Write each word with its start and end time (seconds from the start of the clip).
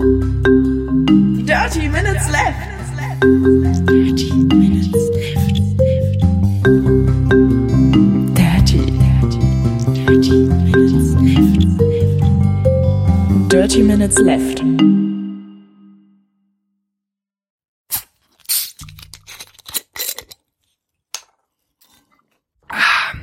Dirty 0.00 1.90
Minutes 1.90 2.30
Left. 2.30 2.56
Dirty 3.84 4.32
Minutes 4.32 4.92
Left. 5.12 5.60
Dirty. 8.34 8.80
Dirty 9.92 10.32
Minutes 10.62 11.12
Left. 11.20 11.60
Dirty 13.50 13.82
Minutes 13.82 14.18
Left. 14.20 14.64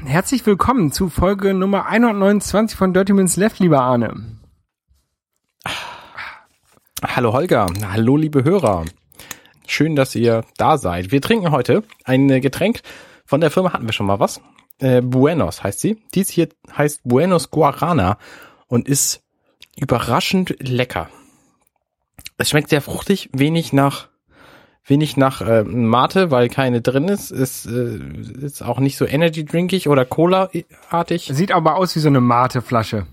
Herzlich 0.06 0.46
willkommen 0.46 0.92
zu 0.92 1.10
Folge 1.10 1.56
Nummer 1.56 1.88
129 1.88 2.78
von 2.78 2.94
Dirty 2.94 3.14
Minutes 3.14 3.36
Left, 3.36 3.58
lieber 3.58 3.82
Arne. 3.82 4.37
Hallo 7.04 7.32
Holger, 7.32 7.68
hallo 7.84 8.18
liebe 8.18 8.44
Hörer. 8.44 8.86
Schön, 9.68 9.96
dass 9.96 10.16
ihr 10.16 10.44
da 10.58 10.80
seid. 10.80 11.12
Wir 11.12 11.22
trinken 11.22 11.52
heute 11.52 11.84
ein 12.06 12.28
Getränk 12.42 12.82
von 13.24 13.40
der 13.40 13.52
Firma 13.52 13.72
hatten 13.72 13.86
wir 13.86 13.94
schon 13.94 14.08
mal 14.08 14.20
was. 14.20 14.42
Äh, 14.80 15.02
Buenos 15.02 15.64
heißt 15.64 15.80
sie. 15.80 16.02
Dies 16.16 16.30
hier 16.30 16.50
heißt 16.76 17.02
Buenos 17.04 17.52
Guarana 17.52 18.18
und 18.68 18.88
ist 18.88 19.22
überraschend 19.76 20.56
lecker. 20.60 21.10
Es 22.40 22.50
schmeckt 22.50 22.70
sehr 22.70 22.82
fruchtig, 22.82 23.30
wenig 23.32 23.74
nach 23.74 24.08
wenig 24.84 25.18
nach 25.18 25.42
äh, 25.42 25.64
Mate, 25.66 26.32
weil 26.32 26.50
keine 26.50 26.82
drin 26.82 27.10
ist. 27.10 27.30
Ist, 27.30 27.68
äh, 27.68 28.00
ist 28.42 28.64
auch 28.64 28.80
nicht 28.80 28.98
so 28.98 29.06
Energy 29.06 29.46
drinkig 29.46 29.88
oder 29.88 30.04
Cola-artig. 30.04 31.30
Sieht 31.32 31.52
aber 31.52 31.76
aus 31.76 31.96
wie 31.96 32.00
so 32.00 32.08
eine 32.08 32.22
Mate-Flasche. 32.22 33.06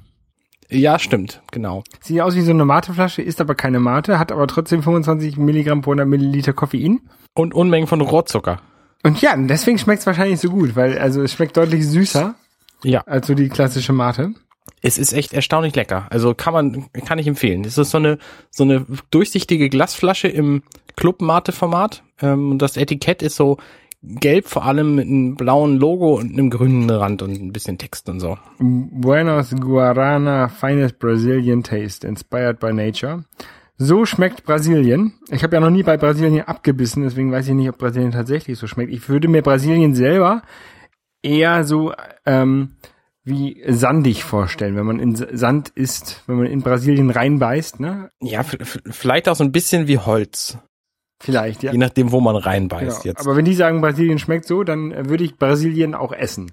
Ja, 0.70 0.98
stimmt, 0.98 1.42
genau. 1.52 1.84
Sieht 2.00 2.20
aus 2.20 2.34
wie 2.34 2.40
so 2.40 2.50
eine 2.52 2.64
Mate-Flasche, 2.64 3.22
ist 3.22 3.40
aber 3.40 3.54
keine 3.54 3.80
Mate, 3.80 4.18
hat 4.18 4.32
aber 4.32 4.46
trotzdem 4.46 4.82
25 4.82 5.36
Milligramm 5.36 5.82
pro 5.82 5.90
100 5.90 6.06
Milliliter 6.08 6.52
Koffein. 6.52 7.00
Und 7.34 7.52
Unmengen 7.54 7.86
von 7.86 8.00
Rohrzucker. 8.00 8.60
Und 9.02 9.20
ja, 9.20 9.36
deswegen 9.36 9.78
schmeckt 9.78 10.00
es 10.00 10.06
wahrscheinlich 10.06 10.40
so 10.40 10.48
gut, 10.48 10.76
weil 10.76 10.98
also 10.98 11.22
es 11.22 11.32
schmeckt 11.32 11.56
deutlich 11.56 11.86
süßer 11.86 12.34
Ja. 12.82 13.00
als 13.02 13.26
so 13.26 13.34
die 13.34 13.48
klassische 13.48 13.92
Mate. 13.92 14.32
Es 14.80 14.98
ist 14.98 15.12
echt 15.12 15.32
erstaunlich 15.34 15.74
lecker. 15.74 16.06
Also 16.10 16.34
kann 16.34 16.52
man, 16.54 16.86
kann 17.06 17.18
ich 17.18 17.26
empfehlen. 17.26 17.64
Es 17.64 17.76
ist 17.78 17.90
so 17.90 17.98
eine, 17.98 18.18
so 18.50 18.64
eine 18.64 18.86
durchsichtige 19.10 19.68
Glasflasche 19.68 20.28
im 20.28 20.62
Club-Mate-Format. 20.96 22.02
Ähm, 22.22 22.52
und 22.52 22.58
das 22.62 22.76
Etikett 22.76 23.22
ist 23.22 23.36
so 23.36 23.58
gelb, 24.06 24.48
vor 24.48 24.64
allem 24.64 24.94
mit 24.94 25.06
einem 25.06 25.34
blauen 25.34 25.76
Logo 25.76 26.18
und 26.18 26.32
einem 26.32 26.50
grünen 26.50 26.88
Rand 26.90 27.22
und 27.22 27.32
ein 27.32 27.52
bisschen 27.52 27.78
Text 27.78 28.08
und 28.08 28.20
so. 28.20 28.38
Buenos 28.58 29.54
Guarana 29.58 30.48
Finest 30.48 30.98
Brazilian 30.98 31.62
Taste, 31.62 32.06
inspired 32.06 32.60
by 32.60 32.72
nature. 32.72 33.24
So 33.76 34.04
schmeckt 34.06 34.44
Brasilien. 34.44 35.14
Ich 35.30 35.42
habe 35.42 35.56
ja 35.56 35.60
noch 35.60 35.70
nie 35.70 35.82
bei 35.82 35.96
Brasilien 35.96 36.42
abgebissen, 36.42 37.02
deswegen 37.02 37.32
weiß 37.32 37.48
ich 37.48 37.54
nicht, 37.54 37.68
ob 37.68 37.78
Brasilien 37.78 38.12
tatsächlich 38.12 38.58
so 38.58 38.66
schmeckt. 38.66 38.92
Ich 38.92 39.08
würde 39.08 39.28
mir 39.28 39.42
Brasilien 39.42 39.94
selber 39.94 40.42
eher 41.22 41.64
so 41.64 41.92
ähm, 42.24 42.76
wie 43.24 43.62
sandig 43.66 44.22
vorstellen, 44.22 44.76
wenn 44.76 44.86
man 44.86 45.00
in 45.00 45.16
Sand 45.16 45.70
isst, 45.70 46.22
wenn 46.26 46.36
man 46.36 46.46
in 46.46 46.60
Brasilien 46.60 47.10
reinbeißt, 47.10 47.80
ne? 47.80 48.10
Ja, 48.20 48.42
vielleicht 48.42 49.28
auch 49.28 49.34
so 49.34 49.44
ein 49.44 49.52
bisschen 49.52 49.88
wie 49.88 49.98
Holz. 49.98 50.58
Vielleicht, 51.20 51.62
ja. 51.62 51.72
Je 51.72 51.78
nachdem, 51.78 52.12
wo 52.12 52.20
man 52.20 52.36
reinbeißt 52.36 53.02
Genau. 53.02 53.04
jetzt. 53.04 53.20
Aber 53.20 53.36
wenn 53.36 53.44
die 53.44 53.54
sagen, 53.54 53.80
Brasilien 53.80 54.18
schmeckt 54.18 54.46
so, 54.46 54.62
dann 54.64 54.92
äh, 54.92 55.08
würde 55.08 55.24
ich 55.24 55.36
Brasilien 55.36 55.94
auch 55.94 56.12
essen. 56.12 56.52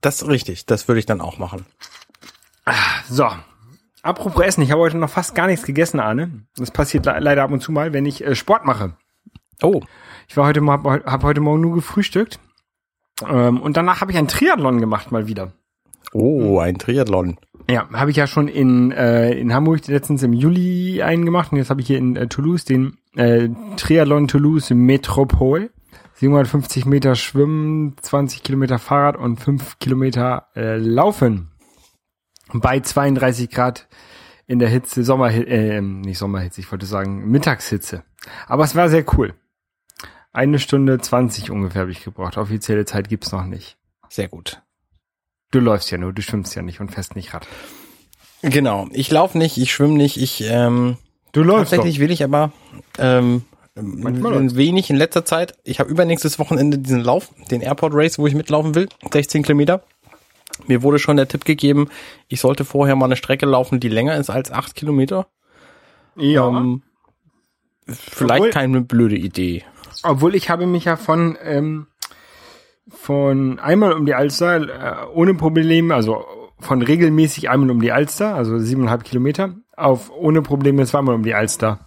das 0.00 0.22
ist 0.22 0.28
richtig. 0.28 0.66
Das 0.66 0.86
würde 0.88 0.98
ich 1.00 1.06
dann 1.06 1.20
auch 1.20 1.38
machen. 1.38 1.66
So. 3.08 3.26
Apropos 4.02 4.42
Essen, 4.44 4.62
ich 4.62 4.70
habe 4.70 4.80
heute 4.80 4.96
noch 4.96 5.10
fast 5.10 5.34
gar 5.34 5.46
nichts 5.46 5.66
gegessen, 5.66 6.00
Arne. 6.00 6.44
Das 6.56 6.70
passiert 6.70 7.04
le 7.06 7.18
leider 7.18 7.42
ab 7.42 7.50
und 7.50 7.60
zu 7.60 7.70
mal, 7.72 7.92
wenn 7.92 8.06
ich 8.06 8.24
äh, 8.24 8.34
Sport 8.34 8.64
mache. 8.64 8.94
Oh, 9.62 9.82
Ich 10.28 10.36
war 10.36 10.46
heute, 10.46 10.64
hab, 10.66 10.84
hab 10.86 11.22
heute 11.22 11.40
Morgen 11.42 11.60
nur 11.60 11.74
gefrühstückt. 11.74 12.38
Ähm, 13.28 13.60
und 13.60 13.76
danach 13.76 14.00
habe 14.00 14.12
ich 14.12 14.16
ein 14.18 14.28
Triathlon 14.28 14.80
gemacht 14.80 15.12
mal 15.12 15.26
wieder. 15.26 15.52
oh, 16.14 16.58
ein 16.60 16.78
Triathlon. 16.78 17.36
Ja, 17.68 17.88
habe 17.92 18.10
ich 18.10 18.16
ja 18.16 18.26
schon 18.26 18.48
in, 18.48 18.90
äh, 18.92 19.32
in 19.32 19.52
Hamburg 19.52 19.86
letztens 19.86 20.22
im 20.22 20.32
Juli 20.32 21.02
einen 21.02 21.24
gemacht 21.26 21.52
und 21.52 21.58
jetzt 21.58 21.68
habe 21.70 21.82
ich 21.82 21.86
hier 21.86 21.98
in 21.98 22.16
äh, 22.16 22.26
Toulouse 22.26 22.64
den 22.64 22.96
äh, 23.16 23.48
Triathlon 23.76 24.28
Toulouse 24.28 24.70
Metropol. 24.70 25.70
750 26.14 26.84
Meter 26.84 27.14
Schwimmen, 27.14 27.96
20 28.02 28.42
Kilometer 28.42 28.78
Fahrrad 28.78 29.16
und 29.16 29.40
5 29.40 29.78
Kilometer 29.78 30.48
äh, 30.54 30.76
Laufen. 30.76 31.50
Bei 32.52 32.78
32 32.80 33.48
Grad 33.48 33.88
in 34.46 34.58
der 34.58 34.68
Hitze, 34.68 35.02
Sommer, 35.02 35.30
äh, 35.30 35.80
nicht 35.80 36.18
Sommerhitze, 36.18 36.60
ich 36.60 36.70
wollte 36.70 36.84
sagen 36.84 37.30
Mittagshitze. 37.30 38.04
Aber 38.48 38.64
es 38.64 38.74
war 38.74 38.90
sehr 38.90 39.04
cool. 39.16 39.32
Eine 40.32 40.58
Stunde 40.58 40.98
20 40.98 41.50
ungefähr 41.50 41.82
habe 41.82 41.90
ich 41.90 42.04
gebraucht. 42.04 42.36
Offizielle 42.36 42.84
Zeit 42.84 43.08
gibt's 43.08 43.32
noch 43.32 43.44
nicht. 43.44 43.78
Sehr 44.10 44.28
gut. 44.28 44.62
Du 45.50 45.58
läufst 45.58 45.90
ja 45.90 45.96
nur, 45.96 46.12
du 46.12 46.20
schwimmst 46.20 46.54
ja 46.54 46.60
nicht 46.60 46.80
und 46.80 46.90
fährst 46.90 47.16
nicht 47.16 47.32
Rad. 47.32 47.48
Genau. 48.42 48.88
Ich 48.92 49.10
laufe 49.10 49.38
nicht, 49.38 49.56
ich 49.56 49.72
schwimme 49.72 49.94
nicht, 49.94 50.18
ich 50.18 50.44
ähm, 50.50 50.98
Du 51.32 51.42
läufst 51.42 51.72
Tatsächlich 51.72 52.00
will 52.00 52.10
ich 52.10 52.24
aber 52.24 52.52
ähm, 52.98 53.42
Manchmal 53.76 54.34
ein 54.34 54.56
wenig 54.56 54.90
in 54.90 54.96
letzter 54.96 55.24
Zeit. 55.24 55.54
Ich 55.64 55.80
habe 55.80 55.90
übernächstes 55.90 56.38
Wochenende 56.38 56.78
diesen 56.78 57.00
Lauf, 57.00 57.30
den 57.50 57.60
Airport 57.60 57.94
Race, 57.94 58.18
wo 58.18 58.26
ich 58.26 58.34
mitlaufen 58.34 58.74
will, 58.74 58.88
16 59.10 59.42
Kilometer. 59.42 59.82
Mir 60.66 60.82
wurde 60.82 60.98
schon 60.98 61.16
der 61.16 61.28
Tipp 61.28 61.44
gegeben, 61.44 61.88
ich 62.28 62.40
sollte 62.40 62.64
vorher 62.64 62.96
mal 62.96 63.06
eine 63.06 63.16
Strecke 63.16 63.46
laufen, 63.46 63.80
die 63.80 63.88
länger 63.88 64.16
ist 64.16 64.28
als 64.28 64.50
8 64.50 64.74
Kilometer. 64.74 65.26
Ja. 66.16 66.48
Ähm, 66.48 66.82
vielleicht 67.86 68.40
Obwohl- 68.40 68.50
keine 68.50 68.80
blöde 68.82 69.16
Idee. 69.16 69.64
Obwohl 70.02 70.34
ich 70.34 70.50
habe 70.50 70.66
mich 70.66 70.84
ja 70.84 70.96
von 70.96 71.36
ähm, 71.42 71.86
von 72.88 73.58
einmal 73.58 73.92
um 73.92 74.04
die 74.04 74.14
Alster 74.14 74.56
äh, 74.56 75.06
ohne 75.14 75.34
Probleme, 75.34 75.94
also 75.94 76.24
von 76.58 76.82
regelmäßig 76.82 77.48
einmal 77.48 77.70
um 77.70 77.80
die 77.80 77.92
Alster, 77.92 78.34
also 78.34 78.58
siebeneinhalb 78.58 79.04
Kilometer, 79.04 79.54
auf 79.76 80.10
ohne 80.10 80.42
Probleme 80.42 80.84
zweimal 80.86 81.14
um 81.14 81.22
die 81.22 81.34
Alster 81.34 81.80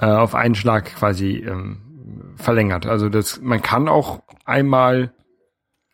äh, 0.00 0.06
auf 0.06 0.34
einen 0.34 0.54
Schlag 0.54 0.86
quasi 0.94 1.36
ähm, 1.46 2.34
verlängert. 2.36 2.86
Also 2.86 3.08
das 3.08 3.40
man 3.40 3.62
kann 3.62 3.88
auch 3.88 4.22
einmal 4.44 5.12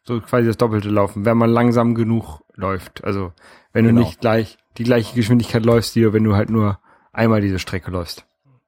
so 0.04 0.20
quasi 0.20 0.46
das 0.46 0.56
Doppelte 0.56 0.88
laufen, 0.88 1.24
wenn 1.24 1.36
man 1.36 1.50
langsam 1.50 1.94
genug 1.94 2.40
läuft. 2.54 3.04
Also 3.04 3.32
wenn 3.72 3.84
du 3.84 3.90
Genau. 3.90 4.02
nicht 4.06 4.20
gleich 4.20 4.58
die 4.78 4.84
gleiche 4.84 5.14
Geschwindigkeit 5.14 5.64
läufst, 5.64 5.96
wie 5.96 6.12
wenn 6.12 6.24
du 6.24 6.36
halt 6.36 6.50
nur 6.50 6.78
einmal 7.12 7.40
diese 7.40 7.58
Strecke 7.58 7.90
läufst. 7.90 8.24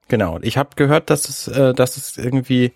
Genau. 0.09 0.39
Ich 0.43 0.57
habe 0.57 0.71
gehört, 0.75 1.11
dass 1.11 1.29
es, 1.29 1.49
äh, 1.49 1.75
dass 1.75 1.97
es 1.97 2.17
irgendwie 2.17 2.73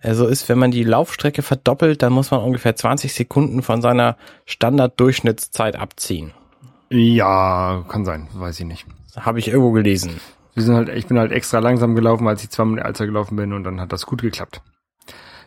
äh, 0.00 0.14
so 0.14 0.26
ist, 0.26 0.48
wenn 0.48 0.58
man 0.58 0.70
die 0.70 0.82
Laufstrecke 0.82 1.42
verdoppelt, 1.42 2.02
dann 2.02 2.12
muss 2.12 2.30
man 2.30 2.40
ungefähr 2.40 2.74
20 2.74 3.12
Sekunden 3.12 3.62
von 3.62 3.82
seiner 3.82 4.16
Standarddurchschnittszeit 4.46 5.76
abziehen. 5.76 6.32
Ja, 6.88 7.84
kann 7.88 8.04
sein, 8.04 8.28
weiß 8.32 8.60
ich 8.60 8.66
nicht. 8.66 8.86
Habe 9.16 9.38
ich 9.38 9.48
irgendwo 9.48 9.72
gelesen. 9.72 10.20
Wir 10.54 10.62
sind 10.62 10.74
halt, 10.74 10.88
ich 10.90 11.06
bin 11.06 11.18
halt 11.18 11.32
extra 11.32 11.58
langsam 11.58 11.94
gelaufen, 11.94 12.26
als 12.26 12.42
ich 12.42 12.50
zweimal 12.50 12.80
Alster 12.80 13.06
gelaufen 13.06 13.36
bin 13.36 13.52
und 13.52 13.64
dann 13.64 13.80
hat 13.80 13.92
das 13.92 14.06
gut 14.06 14.22
geklappt. 14.22 14.62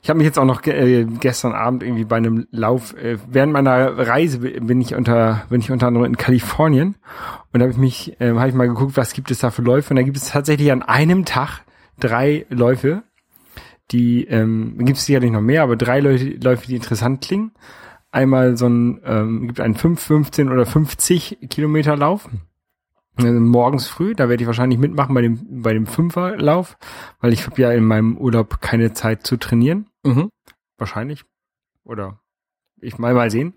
Ich 0.02 0.10
habe 0.10 0.18
mich 0.18 0.26
jetzt 0.26 0.38
auch 0.38 0.46
noch 0.46 0.66
äh, 0.68 1.06
gestern 1.06 1.54
Abend 1.54 1.82
irgendwie 1.82 2.04
bei 2.04 2.18
einem 2.18 2.46
Lauf 2.52 2.94
äh, 2.98 3.18
während 3.26 3.54
meiner 3.54 3.98
Reise 3.98 4.40
bin 4.40 4.82
ich 4.82 4.96
unter 4.96 5.46
bin 5.50 5.62
ich 5.62 5.72
unter 5.72 5.88
anderem 5.88 6.08
in 6.08 6.18
Kalifornien 6.18 6.96
und 7.54 7.62
habe 7.62 7.72
ich 7.72 7.78
mich 7.78 8.20
äh, 8.20 8.34
habe 8.34 8.50
ich 8.50 8.54
mal 8.54 8.68
geguckt, 8.68 8.98
was 8.98 9.14
gibt 9.14 9.32
es 9.32 9.40
da 9.40 9.50
für 9.50 9.62
Läufe 9.62 9.92
und 9.92 9.96
da 9.96 10.04
gibt 10.04 10.18
es 10.18 10.30
tatsächlich 10.30 10.74
an 10.74 10.82
einem 10.82 11.24
Tag 11.24 11.62
drei 12.00 12.46
Läufe, 12.50 13.04
die 13.92 14.26
ähm, 14.26 14.76
gibt 14.80 14.98
es 14.98 15.06
sicherlich 15.06 15.32
noch 15.32 15.42
mehr, 15.42 15.64
aber 15.64 15.78
drei 15.78 16.02
Läufe, 16.02 16.32
Läufe, 16.44 16.68
die 16.68 16.76
interessant 16.76 17.22
klingen. 17.22 17.52
Einmal 18.12 18.58
so 18.58 18.68
ein 18.68 19.02
ähm, 19.06 19.48
gibt 19.48 19.62
einen 19.62 19.76
5, 19.76 20.02
15 20.02 20.52
oder 20.52 20.66
50 20.66 21.48
Kilometer 21.50 21.96
Lauf. 21.96 22.30
Also 23.16 23.32
morgens 23.32 23.88
früh, 23.88 24.16
da 24.16 24.28
werde 24.28 24.42
ich 24.44 24.48
wahrscheinlich 24.48 24.80
mitmachen 24.80 25.14
bei 25.14 25.22
dem 25.22 25.62
bei 25.62 25.74
dem 25.74 25.86
Fünferlauf, 25.86 26.78
weil 27.20 27.32
ich 27.34 27.46
habe 27.46 27.62
ja 27.62 27.72
in 27.72 27.84
meinem 27.86 28.18
Urlaub 28.18 28.60
keine 28.62 28.94
Zeit 28.94 29.26
zu 29.26 29.38
trainieren, 29.38 29.88
Mhm. 30.04 30.30
wahrscheinlich 30.78 31.24
oder 31.84 32.20
ich 32.82 32.98
mal 32.98 33.14
mal 33.14 33.30
sehen. 33.30 33.54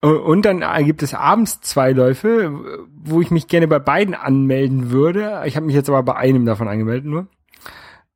Und 0.00 0.42
dann 0.46 0.62
gibt 0.84 1.02
es 1.02 1.12
abends 1.12 1.60
zwei 1.60 1.90
Läufe, 1.92 2.86
wo 2.94 3.20
ich 3.20 3.30
mich 3.32 3.48
gerne 3.48 3.66
bei 3.66 3.80
beiden 3.80 4.14
anmelden 4.14 4.90
würde. 4.90 5.42
Ich 5.46 5.56
habe 5.56 5.66
mich 5.66 5.74
jetzt 5.74 5.88
aber 5.88 6.02
bei 6.04 6.14
einem 6.14 6.46
davon 6.46 6.68
angemeldet 6.68 7.04
nur, 7.04 7.26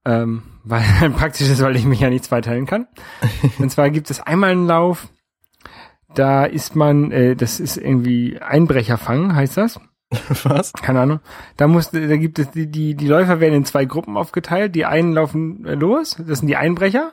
ähm, 0.05 0.43
weil 0.64 0.85
dann 1.00 1.12
praktisch 1.12 1.49
ist, 1.50 1.61
weil 1.62 1.76
ich 1.76 1.85
mich 1.85 2.00
ja 2.00 2.08
nicht 2.08 2.25
zweiteilen 2.25 2.67
kann. 2.67 2.87
Und 3.58 3.70
zwar 3.70 3.91
gibt 3.91 4.11
es 4.11 4.20
einmal 4.20 4.50
einen 4.50 4.67
Lauf, 4.67 5.08
da 6.14 6.44
ist 6.44 6.76
man, 6.76 7.11
äh, 7.11 7.35
das 7.37 7.58
ist 7.61 7.76
irgendwie 7.76 8.38
Einbrecherfang, 8.41 9.35
heißt 9.35 9.56
das. 9.56 9.81
Was? 10.44 10.73
keine 10.73 11.00
Ahnung. 11.00 11.20
Da 11.56 11.67
muss, 11.69 11.91
da 11.91 12.17
gibt 12.17 12.38
es 12.38 12.50
die, 12.50 12.67
die, 12.70 12.94
die 12.94 13.06
Läufer 13.09 13.41
werden 13.41 13.55
in 13.55 13.64
zwei 13.64 13.85
Gruppen 13.85 14.17
aufgeteilt. 14.17 14.75
Die 14.75 14.85
einen 14.85 15.12
laufen 15.12 15.64
äh, 15.67 15.75
los, 15.75 16.17
das 16.26 16.41
sind 16.41 16.49
die 16.49 16.56
Einbrecher. 16.56 17.12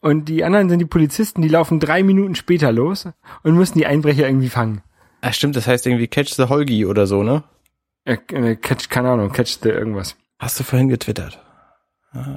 Und 0.00 0.26
die 0.28 0.44
anderen 0.44 0.68
sind 0.68 0.78
die 0.78 0.84
Polizisten, 0.86 1.42
die 1.42 1.48
laufen 1.48 1.80
drei 1.80 2.02
Minuten 2.02 2.34
später 2.34 2.70
los 2.70 3.08
und 3.42 3.54
müssen 3.56 3.78
die 3.78 3.86
Einbrecher 3.86 4.26
irgendwie 4.28 4.48
fangen. 4.50 4.82
Ah, 5.20 5.32
stimmt, 5.32 5.56
das 5.56 5.66
heißt 5.66 5.86
irgendwie 5.86 6.06
Catch 6.06 6.34
the 6.34 6.44
Holgi 6.44 6.86
oder 6.86 7.06
so, 7.06 7.22
ne? 7.22 7.42
Äh, 8.04 8.18
äh, 8.32 8.54
catch, 8.56 8.88
keine 8.88 9.10
Ahnung, 9.10 9.32
catch 9.32 9.58
the 9.62 9.70
irgendwas. 9.70 10.16
Hast 10.38 10.60
du 10.60 10.64
vorhin 10.64 10.88
getwittert? 10.88 11.42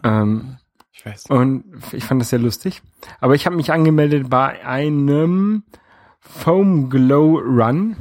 Ähm, 0.04 0.58
Ich 0.92 1.06
weiß. 1.06 1.28
und 1.28 1.64
ich 1.92 2.04
fand 2.04 2.22
das 2.22 2.30
sehr 2.30 2.40
lustig. 2.40 2.82
Aber 3.20 3.36
ich 3.36 3.46
habe 3.46 3.56
mich 3.56 3.72
angemeldet 3.72 4.30
bei 4.30 4.66
einem 4.66 5.64
Foam 6.20 6.90
Glow 6.90 7.38
Run. 7.38 7.96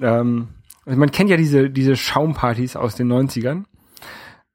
Ähm, 0.00 0.48
also 0.86 0.98
man 0.98 1.10
kennt 1.10 1.30
ja 1.30 1.36
diese, 1.36 1.70
diese 1.70 1.96
Schaumpartys 1.96 2.76
aus 2.76 2.94
den 2.94 3.12
90ern. 3.12 3.64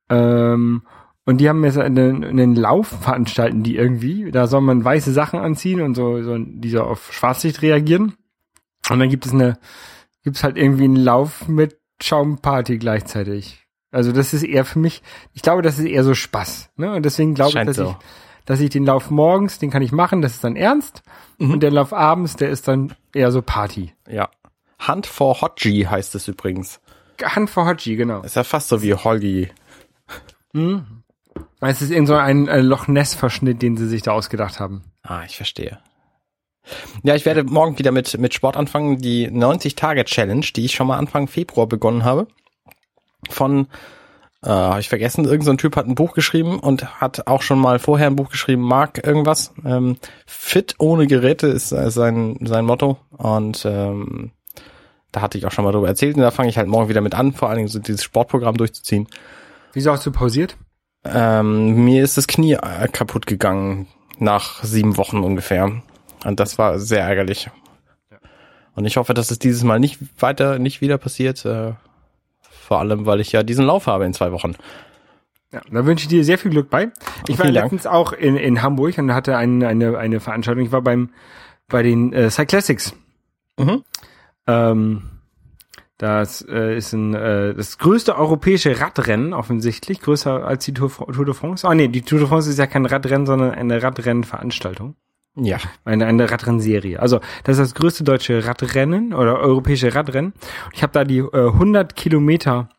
Ähm, 0.10 0.84
und 1.26 1.38
die 1.38 1.48
haben 1.48 1.64
jetzt 1.64 1.78
einen, 1.78 2.24
einen 2.24 2.56
Lauf 2.56 2.88
veranstalten, 2.88 3.62
die 3.64 3.76
irgendwie. 3.76 4.32
Da 4.32 4.48
soll 4.48 4.62
man 4.62 4.84
weiße 4.84 5.12
Sachen 5.12 5.40
anziehen 5.40 5.82
und 5.82 5.96
so, 5.96 6.22
so 6.24 6.38
die 6.38 6.70
so 6.70 6.82
auf 6.82 7.14
Schwarzlicht 7.14 7.62
reagieren. 7.62 8.14
Und 8.90 9.00
dann 9.00 9.10
gibt 9.10 9.26
es 9.26 9.34
eine, 9.34 9.60
gibt 10.24 10.38
es 10.38 10.44
halt 10.44 10.58
irgendwie 10.58 10.86
einen 10.86 10.96
Lauf 10.96 11.48
mit 11.48 11.78
Schaumparty 12.02 12.78
gleichzeitig. 12.78 13.68
Also 13.92 14.12
das 14.12 14.34
ist 14.34 14.44
eher 14.44 14.66
für 14.66 14.80
mich, 14.80 15.02
ich 15.34 15.42
glaube, 15.42 15.62
das 15.62 15.80
ist 15.80 15.86
eher 15.86 16.04
so 16.04 16.14
Spaß. 16.14 16.72
Ne? 16.78 16.94
Und 16.94 17.04
deswegen 17.04 17.34
glaube 17.34 17.60
ich, 17.60 17.66
dass 17.66 17.76
so. 17.76 17.90
ich, 17.90 17.96
dass 18.46 18.60
ich 18.60 18.70
den 18.70 18.86
Lauf 18.86 19.10
morgens, 19.10 19.60
den 19.60 19.70
kann 19.70 19.82
ich 19.82 19.92
machen, 19.92 20.22
das 20.22 20.36
ist 20.36 20.44
dann 20.44 20.56
ernst. 20.56 21.04
Mhm. 21.38 21.52
Und 21.52 21.64
der 21.64 21.72
Lauf 21.72 21.94
abends, 21.94 22.36
der 22.36 22.50
ist 22.50 22.68
dann 22.68 22.94
eher 23.14 23.32
so 23.32 23.42
Party. 23.42 23.94
Ja. 24.08 24.30
Hunt 24.88 25.06
for 25.06 25.42
Hodgie 25.42 25.88
heißt 25.88 26.16
es 26.16 26.28
übrigens. 26.28 26.80
Hand 27.22 27.50
for 27.50 27.66
Hodgie, 27.66 27.96
genau. 27.96 28.22
Ist 28.22 28.36
ja 28.36 28.44
fast 28.44 28.70
so 28.70 28.82
wie 28.82 28.94
Holgi. 28.94 29.50
Es 31.62 31.82
ist 31.82 31.92
irgend 31.92 32.08
so 32.08 32.16
ein 32.16 32.46
Loch 32.46 32.88
Ness 32.88 33.14
Verschnitt, 33.14 33.62
den 33.62 33.78
sie 33.78 33.88
sich 33.88 34.02
da 34.02 34.12
ausgedacht 34.12 34.60
haben. 34.60 34.84
Ah, 35.04 35.24
ich 35.26 35.36
verstehe. 35.36 35.80
Ja, 37.04 37.16
ich 37.16 37.26
werde 37.26 37.44
morgen 37.44 37.78
wieder 37.80 37.92
mit, 37.92 38.18
mit 38.18 38.34
Sport 38.34 38.56
anfangen. 38.58 39.00
Die 39.00 39.30
90-Tage-Challenge, 39.30 40.46
die 40.56 40.66
ich 40.66 40.76
schon 40.76 40.88
mal 40.88 40.98
Anfang 40.98 41.28
Februar 41.28 41.68
begonnen 41.68 42.04
habe. 42.04 42.28
Von, 43.30 43.68
äh, 44.44 44.50
hab 44.50 44.80
ich 44.80 44.90
vergessen, 44.90 45.26
irgendein 45.26 45.46
so 45.46 45.52
ein 45.52 45.58
Typ 45.58 45.76
hat 45.76 45.88
ein 45.88 45.96
Buch 45.96 46.14
geschrieben 46.14 46.60
und 46.60 47.02
hat 47.02 47.28
auch 47.28 47.42
schon 47.42 47.60
mal 47.60 47.80
vorher 47.80 48.08
ein 48.08 48.16
Buch 48.16 48.30
geschrieben, 48.30 48.62
Mark 48.62 49.06
irgendwas. 49.06 49.54
Ähm, 49.66 49.98
Fit 50.26 50.76
ohne 50.78 51.08
Geräte 51.08 51.48
ist 51.48 51.72
äh, 51.72 51.92
sein, 51.92 52.38
sein 52.42 52.66
Motto. 52.66 52.98
Und 53.18 53.66
ähm, 53.66 54.32
da 55.12 55.22
hatte 55.22 55.38
ich 55.38 55.46
auch 55.46 55.52
schon 55.52 55.66
mal 55.66 55.72
drüber 55.72 55.88
erzählt. 55.88 56.16
Und 56.16 56.22
da 56.22 56.32
fange 56.32 56.50
ich 56.50 56.58
halt 56.58 56.68
morgen 56.68 56.90
wieder 56.90 57.02
mit 57.02 57.16
an, 57.16 57.34
vor 57.34 57.50
allen 57.50 57.58
Dingen 57.58 57.68
so 57.70 57.80
dieses 57.80 58.04
Sportprogramm 58.04 58.58
durchzuziehen. 58.58 59.08
Wieso 59.74 59.92
hast 59.92 60.06
du 60.06 60.12
pausiert? 60.12 60.58
Ähm, 61.04 61.86
mir 61.86 62.04
ist 62.04 62.18
das 62.18 62.28
Knie 62.28 62.54
äh, 62.54 62.88
kaputt 62.92 63.26
gegangen 63.26 63.88
nach 64.18 64.64
sieben 64.64 64.98
Wochen 64.98 65.20
ungefähr. 65.24 65.82
Und 66.26 66.40
das 66.40 66.58
war 66.58 66.80
sehr 66.80 67.02
ärgerlich. 67.02 67.50
Und 68.76 68.86
ich 68.86 68.98
hoffe, 68.98 69.14
dass 69.14 69.32
es 69.32 69.40
dieses 69.40 69.64
Mal 69.64 69.80
nicht 69.80 70.00
weiter, 70.22 70.60
nicht 70.60 70.82
wieder 70.82 70.98
passiert. 70.98 71.46
Äh, 71.46 71.74
vor 72.42 72.80
allem, 72.80 73.06
weil 73.06 73.20
ich 73.20 73.32
ja 73.32 73.44
diesen 73.44 73.66
Lauf 73.66 73.88
habe 73.88 74.06
in 74.06 74.14
zwei 74.14 74.32
Wochen. 74.32 74.56
Ja, 75.52 75.62
da 75.72 75.86
wünsche 75.86 76.04
ich 76.04 76.10
dir 76.10 76.24
sehr 76.24 76.38
viel 76.38 76.52
Glück 76.52 76.70
bei. 76.70 76.92
Ich 77.28 77.40
war 77.40 77.46
Vielen 77.46 77.56
Dank. 77.56 77.72
letztens 77.72 77.88
auch 77.88 78.14
in, 78.14 78.36
in 78.38 78.62
Hamburg 78.62 78.98
und 79.00 79.14
hatte 79.14 79.36
eine, 79.36 79.68
eine, 79.68 79.98
eine 79.98 80.20
Veranstaltung. 80.20 80.64
Ich 80.66 80.72
war 80.72 80.82
beim 80.82 81.10
bei 81.68 81.84
den 81.84 82.14
äh, 82.14 82.30
Cyclassics. 82.30 82.94
Mhm. 83.58 83.84
Ähm, 84.50 85.04
das 85.98 86.42
äh, 86.48 86.78
ist 86.78 86.94
ein, 86.94 87.14
äh, 87.14 87.54
das 87.54 87.78
größte 87.78 88.18
europäische 88.18 88.80
Radrennen 88.80 89.34
offensichtlich, 89.34 90.00
größer 90.02 90.46
als 90.46 90.64
die 90.66 90.74
Tour, 90.74 90.90
Tour 90.90 91.26
de 91.26 91.34
France. 91.34 91.68
Ah 91.68 91.76
nee, 91.76 91.90
die 91.90 92.02
Tour 92.02 92.20
de 92.20 92.28
France 92.28 92.50
ist 92.50 92.58
ja 92.58 92.68
kein 92.68 92.86
Radrennen, 92.86 93.26
sondern 93.26 93.52
eine 93.52 93.84
Radrennveranstaltung. 93.84 94.96
Ja. 95.36 95.58
Eine, 95.86 96.06
eine 96.06 96.32
Radrennserie. 96.32 97.00
Also 97.00 97.20
das 97.44 97.58
ist 97.58 97.72
das 97.72 97.76
größte 97.76 98.04
deutsche 98.04 98.46
Radrennen 98.46 99.14
oder 99.14 99.40
europäische 99.40 99.94
Radrennen. 99.94 100.34
Ich 100.74 100.84
habe 100.84 100.94
da 100.94 101.04
die 101.04 101.20
äh, 101.20 101.48
100 101.48 101.96
Kilometer 101.96 102.70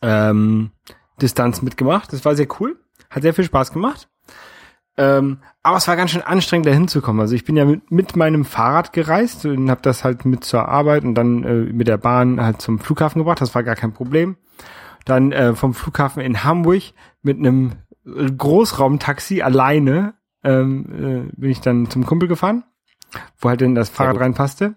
ähm, 0.00 0.72
Distanz 1.20 1.62
mitgemacht. 1.62 2.12
Das 2.12 2.24
war 2.24 2.34
sehr 2.34 2.48
cool. 2.60 2.78
Hat 3.10 3.22
sehr 3.22 3.34
viel 3.34 3.44
Spaß 3.44 3.72
gemacht. 3.72 4.08
Ähm, 4.96 5.38
aber 5.62 5.78
es 5.78 5.88
war 5.88 5.96
ganz 5.96 6.10
schön 6.10 6.22
anstrengend, 6.22 6.66
da 6.66 6.70
hinzukommen. 6.70 7.20
Also 7.20 7.34
ich 7.34 7.44
bin 7.44 7.56
ja 7.56 7.64
mit, 7.64 7.90
mit 7.90 8.16
meinem 8.16 8.44
Fahrrad 8.44 8.92
gereist 8.92 9.46
und 9.46 9.70
habe 9.70 9.80
das 9.82 10.04
halt 10.04 10.24
mit 10.24 10.44
zur 10.44 10.68
Arbeit 10.68 11.04
und 11.04 11.14
dann 11.14 11.44
äh, 11.44 11.72
mit 11.72 11.88
der 11.88 11.96
Bahn 11.96 12.42
halt 12.42 12.60
zum 12.60 12.78
Flughafen 12.78 13.20
gebracht. 13.20 13.40
Das 13.40 13.54
war 13.54 13.62
gar 13.62 13.76
kein 13.76 13.92
Problem. 13.92 14.36
Dann 15.04 15.32
äh, 15.32 15.54
vom 15.54 15.74
Flughafen 15.74 16.22
in 16.22 16.44
Hamburg 16.44 16.82
mit 17.22 17.38
einem 17.38 17.72
Großraumtaxi 18.04 19.42
alleine 19.42 20.14
ähm, 20.44 21.30
äh, 21.30 21.40
bin 21.40 21.50
ich 21.50 21.60
dann 21.60 21.88
zum 21.88 22.04
Kumpel 22.04 22.28
gefahren, 22.28 22.64
wo 23.38 23.48
halt 23.48 23.60
dann 23.60 23.74
das 23.74 23.90
Fahrrad 23.90 24.18
reinpasste. 24.18 24.74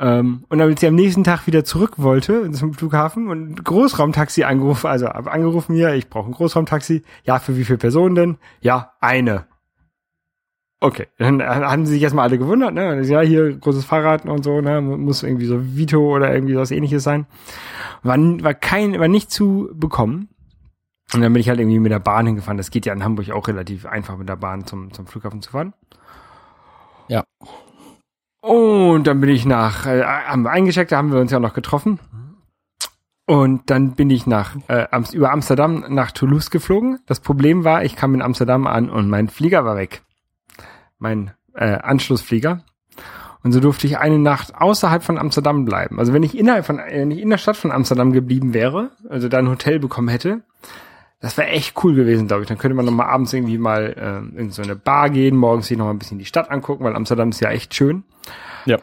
Ähm, 0.00 0.44
und 0.48 0.58
damit 0.58 0.78
sie 0.78 0.86
am 0.86 0.94
nächsten 0.94 1.24
Tag 1.24 1.46
wieder 1.46 1.62
zurück 1.62 1.98
wollte 1.98 2.50
zum 2.52 2.72
Flughafen 2.72 3.28
und 3.28 3.62
Großraumtaxi 3.62 4.44
angerufen, 4.44 4.86
also 4.86 5.06
angerufen 5.06 5.74
hier, 5.74 5.94
ich 5.94 6.08
brauche 6.08 6.30
ein 6.30 6.32
Großraumtaxi. 6.32 7.02
Ja, 7.24 7.38
für 7.38 7.58
wie 7.58 7.64
viele 7.64 7.78
Personen 7.78 8.14
denn? 8.14 8.38
Ja, 8.62 8.94
eine. 9.00 9.46
Okay, 10.82 11.08
dann 11.18 11.42
haben 11.42 11.84
sie 11.84 11.92
sich 11.92 12.02
erstmal 12.02 12.26
alle 12.26 12.38
gewundert, 12.38 12.72
ne? 12.72 13.02
Ja, 13.02 13.20
hier 13.20 13.54
großes 13.54 13.84
Fahrrad 13.84 14.24
und 14.24 14.42
so, 14.42 14.62
ne? 14.62 14.80
Muss 14.80 15.22
irgendwie 15.22 15.44
so 15.44 15.76
Vito 15.76 16.00
oder 16.00 16.32
irgendwie 16.32 16.56
was 16.56 16.70
ähnliches 16.70 17.04
sein. 17.04 17.26
War, 18.02 18.16
war 18.16 18.54
kein, 18.54 18.98
war 18.98 19.08
nicht 19.08 19.30
zu 19.30 19.68
bekommen. 19.74 20.30
Und 21.12 21.20
dann 21.20 21.32
bin 21.34 21.40
ich 21.40 21.50
halt 21.50 21.60
irgendwie 21.60 21.80
mit 21.80 21.92
der 21.92 21.98
Bahn 21.98 22.24
hingefahren. 22.24 22.56
Das 22.56 22.70
geht 22.70 22.86
ja 22.86 22.94
in 22.94 23.04
Hamburg 23.04 23.30
auch 23.30 23.46
relativ 23.48 23.84
einfach 23.84 24.16
mit 24.16 24.30
der 24.30 24.36
Bahn 24.36 24.64
zum, 24.64 24.94
zum 24.94 25.06
Flughafen 25.06 25.42
zu 25.42 25.50
fahren. 25.50 25.74
Ja. 27.08 27.24
Und 28.40 29.06
dann 29.06 29.20
bin 29.20 29.30
ich 29.30 29.44
nach, 29.44 29.86
äh, 29.86 30.02
haben 30.02 30.42
wir 30.42 30.50
eingecheckt, 30.50 30.92
da 30.92 30.96
haben 30.96 31.12
wir 31.12 31.20
uns 31.20 31.30
ja 31.30 31.40
noch 31.40 31.54
getroffen. 31.54 31.98
Und 33.26 33.70
dann 33.70 33.92
bin 33.92 34.10
ich 34.10 34.26
nach 34.26 34.56
äh, 34.68 34.86
über 35.12 35.30
Amsterdam 35.30 35.84
nach 35.88 36.10
Toulouse 36.10 36.50
geflogen. 36.50 36.98
Das 37.06 37.20
Problem 37.20 37.62
war, 37.62 37.84
ich 37.84 37.94
kam 37.94 38.14
in 38.14 38.22
Amsterdam 38.22 38.66
an 38.66 38.90
und 38.90 39.08
mein 39.08 39.28
Flieger 39.28 39.64
war 39.64 39.76
weg. 39.76 40.02
Mein 40.98 41.32
äh, 41.54 41.76
Anschlussflieger. 41.76 42.64
Und 43.42 43.52
so 43.52 43.60
durfte 43.60 43.86
ich 43.86 43.98
eine 43.98 44.18
Nacht 44.18 44.54
außerhalb 44.54 45.02
von 45.02 45.16
Amsterdam 45.16 45.64
bleiben. 45.64 45.98
Also 45.98 46.12
wenn 46.12 46.22
ich 46.22 46.36
innerhalb 46.36 46.66
von, 46.66 46.78
wenn 46.78 47.10
ich 47.10 47.20
in 47.20 47.30
der 47.30 47.38
Stadt 47.38 47.56
von 47.56 47.70
Amsterdam 47.70 48.12
geblieben 48.12 48.52
wäre, 48.52 48.90
also 49.08 49.28
da 49.28 49.38
ein 49.38 49.48
Hotel 49.48 49.78
bekommen 49.78 50.08
hätte, 50.08 50.42
das 51.20 51.36
wäre 51.36 51.48
echt 51.48 51.82
cool 51.84 51.94
gewesen, 51.94 52.26
glaube 52.26 52.42
ich. 52.42 52.48
Dann 52.48 52.58
könnte 52.58 52.74
man 52.74 52.86
noch 52.86 52.92
mal 52.92 53.06
abends 53.06 53.32
irgendwie 53.32 53.58
mal 53.58 53.94
äh, 54.36 54.40
in 54.40 54.50
so 54.50 54.62
eine 54.62 54.74
Bar 54.74 55.10
gehen, 55.10 55.36
morgens 55.36 55.66
sich 55.66 55.76
noch 55.76 55.84
mal 55.84 55.90
ein 55.90 55.98
bisschen 55.98 56.18
die 56.18 56.24
Stadt 56.24 56.50
angucken, 56.50 56.82
weil 56.84 56.96
Amsterdam 56.96 57.28
ist 57.28 57.40
ja 57.40 57.50
echt 57.50 57.74
schön. 57.74 58.04
Ja. 58.64 58.78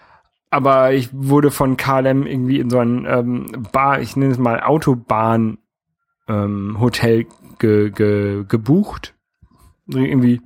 Aber 0.51 0.93
ich 0.93 1.09
wurde 1.11 1.49
von 1.49 1.77
KLM 1.77 2.25
irgendwie 2.25 2.59
in 2.59 2.69
so 2.69 2.77
ein 2.77 3.05
ähm, 3.09 3.67
Bar, 3.71 4.01
ich 4.01 4.15
nenne 4.15 4.31
es 4.31 4.37
mal 4.37 4.61
Autobahn 4.61 5.57
ähm, 6.27 6.77
Hotel 6.79 7.25
ge, 7.57 7.89
ge, 7.89 8.45
gebucht. 8.47 9.15
Irgendwie 9.87 10.41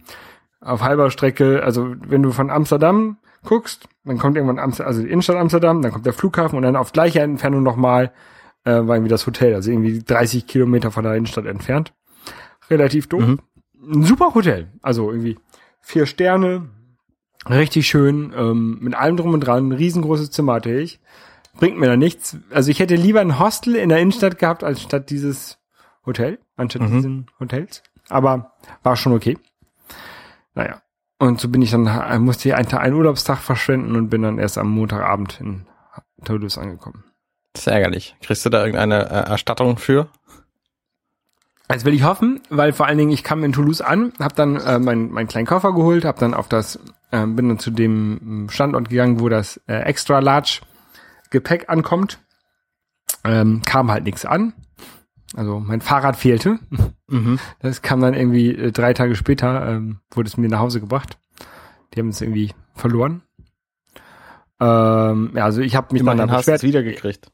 auf 0.62 0.82
halber 0.82 1.12
Strecke, 1.12 1.64
also 1.64 1.94
wenn 2.08 2.24
du 2.24 2.32
von 2.32 2.52
Amsterdam 2.52 3.18
guckst, 3.44 3.90
dann 4.06 4.20
kommt 4.20 4.38
irgendwann 4.38 4.60
Amsterdam, 4.60 4.88
also 4.88 5.02
die 5.02 5.10
Innenstadt 5.10 5.38
Amsterdam, 5.38 5.82
dann 5.82 5.92
kommt 5.92 6.06
der 6.06 6.14
Flughafen 6.14 6.56
und 6.56 6.64
dann 6.64 6.76
auf 6.76 6.94
gleicher 6.94 7.24
Entfernung 7.24 7.64
nochmal 7.64 8.12
äh, 8.64 8.72
war 8.72 8.96
irgendwie 8.96 9.10
das 9.10 9.26
Hotel, 9.28 9.56
also 9.56 9.72
irgendwie 9.72 10.00
30 10.04 10.48
Kilometer 10.48 10.92
von 10.92 11.04
der 11.04 11.16
Innenstadt 11.16 11.46
entfernt. 11.46 11.94
Relativ 12.70 13.08
doof. 13.08 13.22
Mhm. 13.22 13.40
Ein 13.94 14.04
super 14.04 14.34
Hotel, 14.36 14.70
also 14.82 15.10
irgendwie 15.12 15.38
vier 15.82 16.06
Sterne, 16.06 16.70
richtig 17.50 17.88
schön, 17.88 18.34
ähm, 18.36 18.78
mit 18.82 18.94
allem 18.96 19.18
drum 19.18 19.34
und 19.34 19.40
dran, 19.42 19.72
riesengroßes 19.72 20.32
Zimmer 20.32 20.54
hatte 20.54 20.72
ich. 20.72 21.00
Bringt 21.58 21.78
mir 21.78 21.88
da 21.88 21.98
nichts. 21.98 22.38
Also 22.52 22.70
ich 22.72 22.80
hätte 22.80 22.96
lieber 22.96 23.20
ein 23.20 23.40
Hostel 23.40 23.76
in 23.76 23.90
der 23.90 24.00
Innenstadt 24.00 24.38
gehabt, 24.38 24.64
als 24.64 24.82
statt 24.82 25.10
dieses 25.10 25.58
Hotel, 26.06 26.40
anstatt 26.56 26.84
Mhm. 26.84 26.92
diesen 26.94 27.26
Hotels. 27.40 27.84
Aber 28.10 28.54
war 28.84 28.96
schon 28.96 29.14
okay. 29.14 29.38
Naja. 30.54 30.82
Und 31.20 31.40
so 31.40 31.50
bin 31.50 31.62
ich 31.62 31.72
dann, 31.72 31.86
äh, 31.88 32.18
musste 32.20 32.50
ich 32.50 32.56
einen, 32.56 32.68
einen 32.74 32.96
Urlaubstag 32.96 33.38
verschwenden 33.40 33.96
und 33.96 34.10
bin 34.10 34.22
dann 34.24 34.40
erst 34.40 34.58
am 34.58 34.70
Montagabend 34.72 35.40
in 35.40 35.68
Toulouse 36.24 36.58
angekommen. 36.58 37.04
Das 37.54 37.68
ist 37.68 37.68
ärgerlich. 37.68 38.16
Kriegst 38.22 38.46
du 38.46 38.50
da 38.50 38.60
irgendeine 38.60 39.10
äh, 39.10 39.30
Erstattung 39.30 39.78
für? 39.78 40.08
Jetzt 41.70 41.86
will 41.86 41.94
ich 41.94 42.04
hoffen, 42.04 42.42
weil 42.50 42.74
vor 42.74 42.86
allen 42.88 42.98
Dingen 42.98 43.12
ich 43.12 43.24
kam 43.24 43.44
in 43.46 43.54
Toulouse 43.54 43.82
an, 43.82 44.12
habe 44.20 44.36
dann 44.36 44.58
äh, 44.58 44.78
meinen 44.80 45.10
mein 45.12 45.28
kleinen 45.28 45.48
Koffer 45.48 45.74
geholt, 45.74 46.04
habe 46.04 46.20
dann 46.20 46.34
auf 46.34 46.50
das, 46.50 46.78
äh, 47.12 47.26
bin 47.26 47.48
dann 47.48 47.60
zu 47.60 47.72
dem 47.72 48.48
Standort 48.50 48.90
gegangen, 48.90 49.22
wo 49.22 49.30
das 49.30 49.60
äh, 49.68 49.76
Extra 49.84 50.20
Large 50.20 50.62
Gepäck 51.30 51.70
ankommt. 51.70 52.20
Ähm, 53.24 53.62
kam 53.66 53.90
halt 53.92 54.04
nichts 54.04 54.26
an. 54.26 54.54
Also 55.36 55.60
mein 55.60 55.82
Fahrrad 55.82 56.16
fehlte. 56.16 56.60
Mhm. 57.14 57.40
Das 57.60 57.82
kam 57.82 58.00
dann 58.00 58.14
irgendwie 58.14 58.56
äh, 58.56 58.72
drei 58.72 58.94
Tage 58.94 59.16
später, 59.18 59.68
ähm, 59.68 60.00
wurde 60.12 60.30
es 60.30 60.38
mir 60.38 60.48
nach 60.48 60.60
Hause 60.60 60.80
gebracht. 60.80 61.18
Die 61.94 62.00
haben 62.00 62.08
es 62.08 62.22
irgendwie 62.22 62.54
verloren. 62.74 63.22
Ähm, 64.62 65.32
ja, 65.36 65.44
also 65.44 65.60
ich 65.60 65.76
habe 65.76 65.88
mich 65.92 66.04
dann 66.04 66.14
Immerhin 66.14 66.30
da 66.30 66.38
hast 66.38 66.48
du 66.48 66.54
es 66.54 66.62
beschwert. 66.62 66.86
wiedergekriegt. 66.86 67.30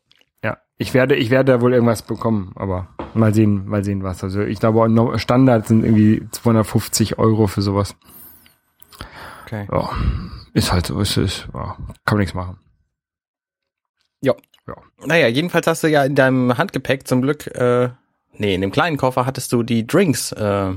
Ich 0.80 0.94
werde, 0.94 1.16
ich 1.16 1.30
werde 1.32 1.54
da 1.54 1.62
wohl 1.62 1.74
irgendwas 1.74 2.04
bekommen, 2.04 2.52
aber 2.56 2.88
mal 3.16 3.34
sehen, 3.34 3.66
mal 3.68 3.84
sehen 3.84 4.04
was. 4.04 4.24
Also 4.24 4.42
ich 4.42 4.60
glaube, 4.60 5.18
Standard 5.18 5.68
sind 5.68 5.84
irgendwie 5.84 6.24
250 6.32 7.18
Euro 7.18 7.48
für 7.48 7.62
sowas. 7.64 7.96
Okay. 9.46 9.68
Ja, 9.72 9.90
ist 10.54 10.72
halt 10.72 10.88
so, 10.88 11.00
ist 11.00 11.18
es, 11.18 11.48
ja, 11.54 11.78
kann 12.06 12.18
man 12.18 12.20
nichts 12.20 12.36
machen. 12.36 12.58
Ja. 14.22 14.34
ja. 14.68 14.76
Naja, 15.06 15.28
jedenfalls 15.28 15.66
hast 15.68 15.84
du 15.84 15.88
ja 15.88 16.04
in 16.04 16.16
deinem 16.16 16.58
Handgepäck 16.58 17.08
zum 17.08 17.22
Glück, 17.22 17.48
äh, 17.56 17.90
nee, 18.34 18.54
in 18.54 18.62
dem 18.62 18.72
kleinen 18.72 18.98
Koffer 18.98 19.26
hattest 19.26 19.54
du 19.54 19.64
die 19.64 19.88
Drinks, 19.88 20.32
äh, 20.34 20.74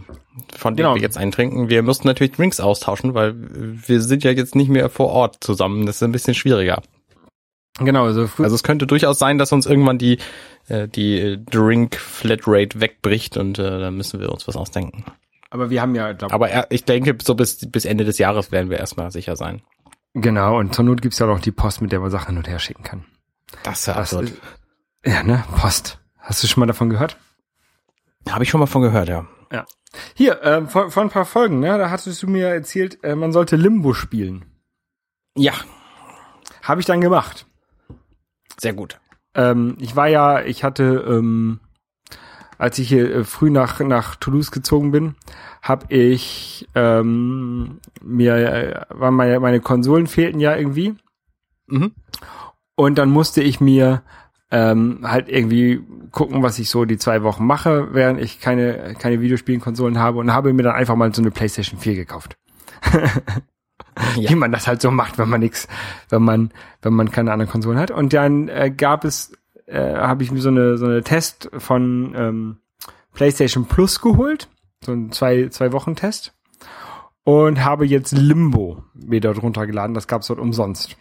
von 0.57 0.77
denen 0.77 0.87
Genau. 0.87 0.95
wir 0.95 1.03
jetzt 1.03 1.19
eintrinken. 1.19 1.69
Wir 1.69 1.83
mussten 1.83 2.07
natürlich 2.07 2.33
Drinks 2.33 2.61
austauschen, 2.61 3.13
weil 3.15 3.35
wir 3.37 4.01
sind 4.01 4.25
ja 4.25 4.31
jetzt 4.31 4.55
nicht 4.55 4.71
mehr 4.71 4.89
vor 4.89 5.09
Ort 5.09 5.39
zusammen. 5.43 5.85
Das 5.85 5.97
ist 5.97 6.03
ein 6.03 6.13
bisschen 6.13 6.35
schwieriger. 6.35 6.81
Genau, 7.79 8.05
also, 8.05 8.29
Also 8.39 8.55
es 8.55 8.63
könnte 8.63 8.87
durchaus 8.87 9.19
sein, 9.19 9.39
dass 9.39 9.53
uns 9.53 9.65
irgendwann 9.67 9.99
die, 9.99 10.19
äh, 10.69 10.87
die 10.89 11.43
Drink 11.47 11.97
Flatrate 11.97 12.81
wegbricht 12.81 13.37
und 13.37 13.59
äh, 13.59 13.81
dann 13.81 13.97
müssen 13.97 14.21
wir 14.21 14.31
uns 14.31 14.47
was 14.49 14.57
ausdenken. 14.57 15.05
aber 15.51 15.71
wir 15.71 15.81
haben 15.81 15.95
ja, 15.95 16.13
glaub, 16.13 16.33
Aber 16.33 16.51
er, 16.51 16.67
ich 16.71 16.85
denke, 16.85 17.17
so 17.23 17.35
bis, 17.35 17.71
bis 17.71 17.85
Ende 17.85 18.05
des 18.05 18.19
Jahres 18.19 18.53
werden 18.53 18.71
wir 18.71 18.79
erstmal 18.79 19.11
sicher 19.11 19.37
sein. 19.37 19.63
genau, 20.15 20.59
und 20.59 20.75
zur 20.75 20.85
Not 20.85 21.01
gibt's 21.01 21.19
ja 21.21 21.29
auch 21.29 21.41
die 21.41 21.53
Post, 21.53 21.81
mit 21.81 21.93
der 21.93 22.01
man 22.01 22.11
Sachen 22.11 22.29
hin 22.29 22.39
und 22.39 22.49
her 22.49 22.59
schicken 22.59 22.83
kann. 22.83 23.05
Das 23.63 23.81
ist 23.81 23.87
ja 23.87 23.95
Das 23.95 24.13
absurd. 24.15 24.31
ist, 24.31 24.41
ja, 25.07 25.23
ne, 25.23 25.45
Post. 25.57 25.99
Hast 26.19 26.43
du 26.43 26.47
schon 26.49 26.61
mal 26.61 26.67
davon 26.67 26.91
gehört? 26.91 27.17
Habe 28.29 28.45
ich 28.45 28.51
schon 28.51 28.61
mal 28.61 28.67
von 28.67 28.83
gehört, 28.83 29.09
ja. 29.09 29.27
Hier, 30.15 30.41
äh, 30.45 30.67
vor, 30.69 30.91
vor 30.93 31.03
ein 31.03 31.09
paar 31.11 31.25
Folgen, 31.25 31.59
ne, 31.59 31.77
da 31.77 31.91
hattest 31.91 32.23
du 32.23 32.29
mir 32.29 32.47
erzählt, 32.47 33.03
äh, 33.03 33.17
man 33.17 33.33
sollte 33.33 33.57
Limbo 33.57 33.93
spielen. 33.93 34.45
Ja, 35.37 35.53
Habe 36.63 36.81
ich 36.81 36.87
dann 36.87 37.01
gemacht. 37.01 37.47
Sehr 38.61 38.75
gut. 38.75 39.01
Ähm, 39.35 39.77
ich 39.81 39.97
war 39.97 40.09
ja, 40.09 40.43
ich 40.43 40.65
hatte, 40.65 41.05
ähm, 41.09 41.61
als 42.59 42.79
ich 42.79 42.89
hier 42.89 43.15
äh, 43.15 43.25
früh 43.25 43.51
nach, 43.51 43.81
nach 43.81 44.17
Toulouse 44.17 44.51
gezogen 44.51 44.91
bin, 44.91 45.15
habe 45.63 45.87
ich 45.89 46.69
ähm, 46.75 47.81
mir, 48.03 48.35
äh, 48.35 48.81
waren 48.91 49.15
meine, 49.15 49.41
meine 49.41 49.61
Konsolen 49.61 50.07
fehlten 50.07 50.41
ja 50.41 50.55
irgendwie. 50.55 50.95
Mhm. 51.69 51.93
Und 52.75 52.99
dann 52.99 53.11
musste 53.11 53.43
ich 53.43 53.61
mir 53.61 54.03
ähm, 54.51 55.01
halt 55.03 55.29
irgendwie 55.29 55.83
gucken, 56.11 56.43
was 56.43 56.59
ich 56.59 56.69
so 56.69 56.85
die 56.85 56.99
zwei 56.99 57.23
Wochen 57.23 57.47
mache, 57.47 57.89
während 57.93 58.21
ich 58.21 58.41
keine, 58.41 58.95
keine 58.99 59.21
Videospielkonsolen 59.21 59.99
habe 59.99 60.19
und 60.19 60.33
habe 60.33 60.53
mir 60.53 60.65
dann 60.65 60.75
einfach 60.75 60.97
mal 60.97 61.15
so 61.15 61.23
eine 61.23 61.31
PlayStation 61.31 61.79
4 61.79 61.95
gekauft. 61.95 62.37
Ja. 64.17 64.31
Wie 64.31 64.35
man 64.35 64.53
das 64.53 64.67
halt 64.67 64.81
so 64.81 64.91
macht, 64.91 65.19
wenn 65.19 65.29
man 65.29 65.41
nix, 65.41 65.69
wenn 66.09 66.23
man, 66.23 66.53
wenn 66.83 66.95
man 66.95 67.11
keine 67.11 67.33
anderen 67.33 67.51
Konsolen 67.51 67.79
hat. 67.79 67.91
Und 67.91 68.13
dann 68.13 68.49
äh, 68.49 68.71
gab 68.71 69.05
es, 69.05 69.33
äh, 69.67 69.95
habe 69.95 70.23
ich 70.23 70.31
mir 70.31 70.41
so 70.41 70.49
eine, 70.49 70.79
so 70.79 70.87
eine 70.87 71.03
Test 71.03 71.51
von 71.59 72.15
ähm, 72.17 72.57
PlayStation 73.13 73.67
Plus 73.67 74.01
geholt, 74.01 74.49
so 74.85 74.93
ein 74.93 75.13
zwei, 75.13 75.49
zwei 75.49 75.73
Wochen 75.73 75.97
Test 75.97 76.35
und 77.25 77.65
habe 77.65 77.87
jetzt 77.87 78.13
Limbo 78.13 78.85
dort 78.95 79.43
runtergeladen. 79.43 79.95
Das 79.95 80.07
gab's 80.07 80.29
dort 80.29 80.41
umsonst. 80.41 80.97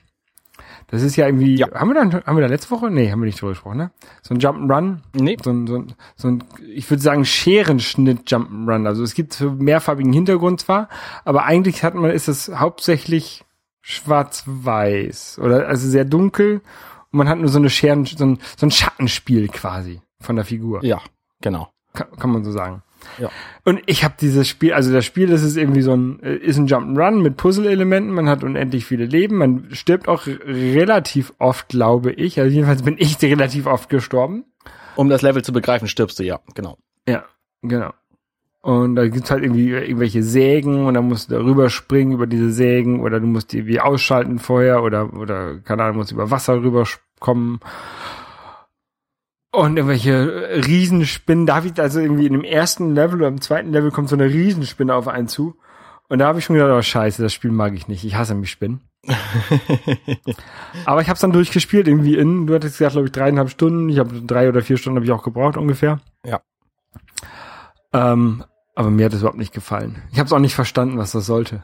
Das 0.91 1.03
ist 1.03 1.15
ja 1.15 1.25
irgendwie, 1.27 1.55
Ja. 1.57 1.67
haben 1.73 1.89
wir 1.89 1.93
dann, 1.95 2.13
haben 2.13 2.35
wir 2.35 2.41
da 2.41 2.47
letzte 2.47 2.71
Woche? 2.71 2.89
Nee, 2.89 3.11
haben 3.11 3.19
wir 3.21 3.25
nicht 3.27 3.39
drüber 3.41 3.51
gesprochen, 3.51 3.77
ne? 3.77 3.91
So 4.21 4.33
ein 4.33 4.39
Jump'n'Run, 4.39 4.97
Nee. 5.13 5.37
so 5.43 5.51
ein, 5.51 5.67
so 5.67 5.75
ein, 5.77 5.93
so 6.15 6.27
ein 6.29 6.43
ich 6.67 6.89
würde 6.89 7.03
sagen, 7.03 7.25
Scherenschnitt 7.25 8.27
Jump'n'Run. 8.29 8.87
Also 8.87 9.03
es 9.03 9.13
gibt 9.13 9.33
so 9.33 9.51
mehrfarbigen 9.51 10.11
Hintergrund 10.13 10.61
zwar, 10.61 10.89
aber 11.25 11.43
eigentlich 11.45 11.83
hat 11.83 11.93
man, 11.95 12.09
ist 12.11 12.27
es 12.27 12.49
hauptsächlich 12.53 13.43
schwarz-weiß 13.81 15.39
oder 15.41 15.67
also 15.67 15.87
sehr 15.87 16.05
dunkel 16.05 16.61
und 17.11 17.17
man 17.17 17.29
hat 17.29 17.39
nur 17.39 17.47
so 17.49 17.59
eine 17.59 17.69
Scheren, 17.69 18.05
so 18.05 18.23
ein, 18.23 18.39
so 18.57 18.65
ein 18.67 18.71
Schattenspiel 18.71 19.47
quasi 19.47 20.01
von 20.21 20.35
der 20.35 20.45
Figur. 20.45 20.83
Ja, 20.83 20.99
genau. 21.41 21.69
Kann, 21.93 22.07
kann 22.17 22.29
man 22.31 22.43
so 22.43 22.51
sagen. 22.51 22.83
Ja. 23.17 23.29
Und 23.65 23.81
ich 23.85 24.03
habe 24.03 24.15
dieses 24.19 24.47
Spiel, 24.47 24.73
also 24.73 24.91
das 24.91 25.05
Spiel, 25.05 25.27
das 25.27 25.43
ist 25.43 25.57
irgendwie 25.57 25.81
so 25.81 25.93
ein, 25.93 26.21
äh, 26.23 26.35
ist 26.35 26.57
ein 26.57 26.67
Jump'n'Run 26.67 27.21
mit 27.21 27.37
Puzzle-Elementen, 27.37 28.11
man 28.11 28.29
hat 28.29 28.43
unendlich 28.43 28.85
viele 28.85 29.05
Leben, 29.05 29.37
man 29.37 29.67
stirbt 29.71 30.07
auch 30.07 30.25
relativ 30.27 31.33
oft, 31.39 31.69
glaube 31.69 32.11
ich. 32.11 32.39
Also 32.39 32.53
jedenfalls 32.53 32.83
bin 32.83 32.95
ich 32.97 33.17
relativ 33.21 33.65
oft 33.65 33.89
gestorben. 33.89 34.45
Um 34.95 35.09
das 35.09 35.21
Level 35.21 35.43
zu 35.43 35.53
begreifen, 35.53 35.87
stirbst 35.87 36.19
du, 36.19 36.23
ja, 36.23 36.39
genau. 36.55 36.77
Ja, 37.07 37.23
genau. 37.61 37.93
Und 38.61 38.95
da 38.95 39.07
gibt's 39.07 39.31
halt 39.31 39.43
irgendwie 39.43 39.69
irgendwelche 39.69 40.21
Sägen 40.21 40.85
und 40.85 40.93
dann 40.93 41.07
musst 41.07 41.31
du 41.31 41.35
da 41.35 41.41
rüberspringen 41.41 42.13
über 42.13 42.27
diese 42.27 42.51
Sägen 42.51 42.99
oder 42.99 43.21
du 43.21 43.27
musst 43.27 43.53
die 43.53 43.65
wie 43.67 43.79
ausschalten 43.79 44.37
vorher 44.37 44.83
oder, 44.83 45.13
oder, 45.13 45.59
keine 45.59 45.83
Ahnung, 45.83 45.97
musst 45.97 46.11
über 46.11 46.29
Wasser 46.29 46.61
rüberkommen. 46.61 47.61
Und 49.51 49.77
irgendwelche 49.77 50.65
Riesenspinnen, 50.67 51.47
da 51.47 51.55
hab 51.55 51.65
ich 51.65 51.79
also 51.79 51.99
irgendwie 51.99 52.27
in 52.27 52.33
dem 52.33 52.43
ersten 52.43 52.93
Level 52.93 53.19
oder 53.19 53.29
im 53.29 53.41
zweiten 53.41 53.71
Level 53.71 53.91
kommt 53.91 54.09
so 54.09 54.15
eine 54.15 54.25
Riesenspinne 54.25 54.93
auf 54.93 55.07
einen 55.07 55.27
zu. 55.27 55.55
Und 56.07 56.19
da 56.19 56.27
habe 56.27 56.39
ich 56.39 56.45
schon 56.45 56.55
gedacht, 56.55 56.71
oh 56.71 56.81
scheiße, 56.81 57.21
das 57.21 57.33
Spiel 57.33 57.51
mag 57.51 57.73
ich 57.73 57.87
nicht. 57.87 58.03
Ich 58.03 58.15
hasse 58.15 58.35
mich 58.35 58.51
Spinnen. 58.51 58.81
Aber 60.85 61.01
ich 61.01 61.07
habe 61.07 61.15
es 61.15 61.21
dann 61.21 61.31
durchgespielt, 61.31 61.87
irgendwie 61.87 62.17
in, 62.17 62.47
du 62.47 62.53
hattest 62.53 62.77
gesagt, 62.77 62.93
glaube 62.93 63.07
ich, 63.07 63.11
dreieinhalb 63.11 63.49
Stunden. 63.49 63.89
Ich 63.89 63.97
habe 63.99 64.21
drei 64.21 64.49
oder 64.49 64.61
vier 64.61 64.77
Stunden 64.77 64.97
habe 64.97 65.05
ich 65.05 65.11
auch 65.11 65.23
gebraucht 65.23 65.57
ungefähr. 65.57 65.99
Ja. 66.25 66.41
Ähm, 67.93 68.43
aber 68.75 68.91
mir 68.91 69.05
hat 69.05 69.13
es 69.13 69.19
überhaupt 69.19 69.37
nicht 69.37 69.53
gefallen. 69.53 70.03
Ich 70.11 70.19
habe 70.19 70.27
es 70.27 70.33
auch 70.33 70.39
nicht 70.39 70.55
verstanden, 70.55 70.97
was 70.97 71.11
das 71.11 71.25
sollte. 71.25 71.63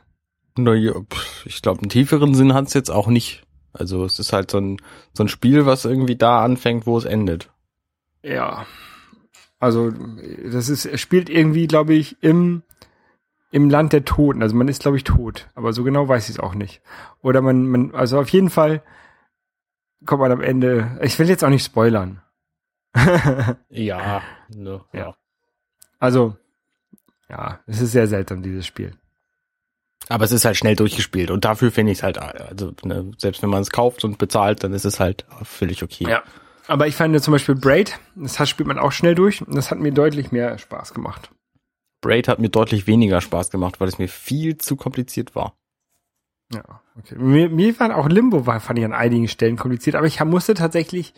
Na 0.58 0.74
ja, 0.74 0.94
pff, 0.94 1.46
ich 1.46 1.62
glaube, 1.62 1.82
einen 1.82 1.90
tieferen 1.90 2.34
Sinn 2.34 2.54
hat's 2.54 2.74
jetzt 2.74 2.90
auch 2.90 3.08
nicht. 3.08 3.44
Also 3.74 4.06
es 4.06 4.20
ist 4.20 4.34
halt 4.34 4.52
so 4.52 4.58
ein, 4.58 4.78
so 5.14 5.24
ein 5.24 5.28
Spiel, 5.28 5.66
was 5.66 5.86
irgendwie 5.86 6.16
da 6.16 6.44
anfängt, 6.44 6.86
wo 6.86 6.98
es 6.98 7.06
endet. 7.06 7.50
Ja. 8.26 8.66
Also, 9.60 9.92
das 9.92 10.70
ist, 10.70 10.86
es 10.86 11.00
spielt 11.00 11.30
irgendwie, 11.30 11.68
glaube 11.68 11.94
ich, 11.94 12.22
im, 12.22 12.64
im 13.52 13.70
Land 13.70 13.94
der 13.94 14.04
Toten. 14.04 14.42
Also 14.42 14.56
man 14.56 14.68
ist, 14.68 14.82
glaube 14.82 14.98
ich, 14.98 15.04
tot. 15.04 15.48
Aber 15.56 15.74
so 15.74 15.84
genau 15.84 16.08
weiß 16.08 16.30
ich 16.30 16.36
es 16.36 16.40
auch 16.40 16.56
nicht. 16.56 16.82
Oder 17.22 17.42
man, 17.42 17.68
man, 17.68 17.96
also 17.96 18.20
auf 18.20 18.30
jeden 18.30 18.50
Fall 18.50 18.82
kommt 20.06 20.22
man 20.22 20.32
am 20.32 20.42
Ende. 20.42 21.00
Ich 21.02 21.18
will 21.20 21.30
jetzt 21.30 21.44
auch 21.44 21.50
nicht 21.50 21.66
spoilern. 21.66 22.22
Ja, 23.70 24.22
ne, 24.50 24.82
Ja. 24.94 25.16
Also, 26.00 26.38
ja, 27.30 27.60
es 27.68 27.82
ist 27.82 27.92
sehr 27.92 28.08
seltsam, 28.08 28.42
dieses 28.42 28.66
Spiel. 28.66 28.94
Aber 30.08 30.24
es 30.26 30.32
ist 30.32 30.46
halt 30.46 30.56
schnell 30.56 30.76
durchgespielt 30.76 31.32
und 31.32 31.46
dafür 31.46 31.72
finde 31.72 31.92
ich 31.92 32.00
es 32.00 32.04
halt, 32.04 32.18
also 32.20 32.74
ne, 32.84 33.12
selbst 33.18 33.42
wenn 33.42 33.50
man 33.50 33.62
es 33.62 33.72
kauft 33.72 34.04
und 34.04 34.18
bezahlt, 34.18 34.64
dann 34.64 34.74
ist 34.74 34.86
es 34.86 35.00
halt 35.00 35.26
völlig 35.44 35.84
okay. 35.84 36.08
Ja. 36.08 36.24
Aber 36.68 36.88
ich 36.88 36.96
fand 36.96 37.22
zum 37.22 37.32
Beispiel 37.32 37.56
Braid, 37.56 38.00
das 38.16 38.50
spielt 38.50 38.68
man 38.68 38.80
auch 38.80 38.92
schnell 38.92 39.16
durch. 39.16 39.46
Und 39.46 39.56
das 39.56 39.72
hat 39.72 39.80
mir 39.80 39.92
deutlich 39.92 40.32
mehr 40.32 40.58
Spaß 40.58 40.94
gemacht. 40.94 41.30
Braid 42.02 42.28
hat 42.28 42.40
mir 42.40 42.50
deutlich 42.50 42.88
weniger 42.88 43.22
Spaß 43.22 43.50
gemacht, 43.50 43.80
weil 43.80 43.88
es 43.88 43.98
mir 43.98 44.08
viel 44.08 44.58
zu 44.58 44.76
kompliziert 44.76 45.36
war. 45.36 45.56
Ja, 46.54 46.82
okay. 46.98 47.16
Mir, 47.18 47.50
mir 47.50 47.80
war 47.80 47.96
auch 47.98 48.08
Limbo, 48.08 48.46
war, 48.46 48.60
fand 48.60 48.80
ich 48.80 48.86
an 48.86 48.94
einigen 48.94 49.28
Stellen 49.28 49.58
kompliziert, 49.58 49.96
aber 49.96 50.06
ich 50.06 50.24
musste 50.24 50.54
tatsächlich 50.54 51.14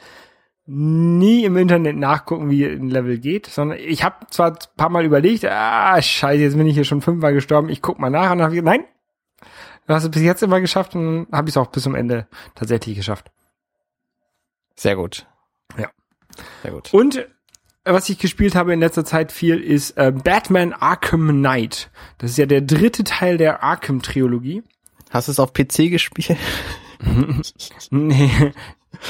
nie 0.66 1.46
im 1.46 1.58
Internet 1.58 1.96
nachgucken, 1.96 2.50
wie 2.50 2.66
ein 2.66 2.89
Level 2.89 3.18
geht, 3.20 3.48
sondern 3.48 3.77
ich 3.80 4.04
habe 4.04 4.27
zwar 4.30 4.51
ein 4.51 4.58
paar 4.75 4.89
Mal 4.89 5.06
überlegt, 5.06 5.46
ah, 5.46 6.01
scheiße, 6.01 6.42
jetzt 6.42 6.58
bin 6.58 6.68
ich 6.68 6.75
hier 6.75 6.84
schon 6.84 7.01
fünfmal 7.01 7.34
gestorben, 7.34 7.70
ich 7.70 7.82
guck 7.82 8.00
mal 8.00 8.10
nach 8.10 8.32
und 8.32 8.39
dann 8.39 8.46
habe 8.46 8.56
ich 8.56 8.62
nein, 8.62 8.84
du 9.88 9.94
hast 9.94 10.04
es 10.04 10.12
bis 10.12 10.22
jetzt 10.22 10.44
immer 10.44 10.60
geschafft 10.60 10.96
und 10.96 11.27
dann 11.30 11.38
habe 11.38 11.48
ich 11.48 11.54
es 11.54 11.58
auch 11.58 11.68
bis 11.68 11.84
zum 11.84 11.96
Ende 11.96 12.27
tatsächlich 12.56 12.96
geschafft. 12.96 13.32
Sehr 14.75 14.96
gut. 14.96 15.25
Ja. 15.78 15.90
Sehr 16.64 16.72
gut. 16.72 16.94
Und 16.94 17.18
äh, 17.18 17.28
was 17.84 18.10
ich 18.10 18.20
gespielt 18.20 18.56
habe 18.56 18.74
in 18.74 18.80
letzter 18.80 19.06
Zeit 19.06 19.32
viel 19.32 19.60
ist 19.60 19.92
äh, 19.98 20.12
Batman 20.12 20.74
Arkham 20.74 21.30
Knight. 21.30 21.90
Das 22.18 22.32
ist 22.32 22.38
ja 22.38 22.46
der 22.46 22.62
dritte 22.62 23.04
Teil 23.04 23.38
der 23.38 23.64
Arkham-Trilogie. 23.64 24.64
Hast 25.10 25.28
du 25.28 25.32
es 25.32 25.40
auf 25.40 25.54
PC 25.54 25.90
gespielt? 25.90 26.38
Nee. 27.92 28.54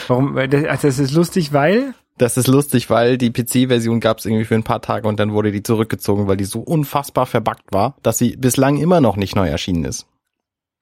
Warum? 0.08 0.36
Das, 0.36 0.66
also 0.66 0.88
das 0.88 1.00
ist 1.00 1.14
lustig, 1.14 1.54
weil 1.54 1.94
Das 2.18 2.36
ist 2.36 2.48
lustig, 2.48 2.90
weil 2.90 3.18
die 3.18 3.32
PC-Version 3.32 4.02
gab 4.02 4.20
es 4.20 4.26
irgendwie 4.26 4.44
für 4.44 4.56
ein 4.56 4.64
paar 4.64 4.82
Tage 4.82 5.08
und 5.08 5.20
dann 5.20 5.32
wurde 5.32 5.52
die 5.54 5.64
zurückgezogen, 5.64 6.28
weil 6.28 6.36
die 6.36 6.44
so 6.44 6.60
unfassbar 6.60 7.26
verbuggt 7.26 7.72
war, 7.72 7.96
dass 8.04 8.18
sie 8.18 8.36
bislang 8.36 8.78
immer 8.78 9.00
noch 9.00 9.16
nicht 9.16 9.36
neu 9.36 9.48
erschienen 9.48 9.86
ist. 9.86 10.06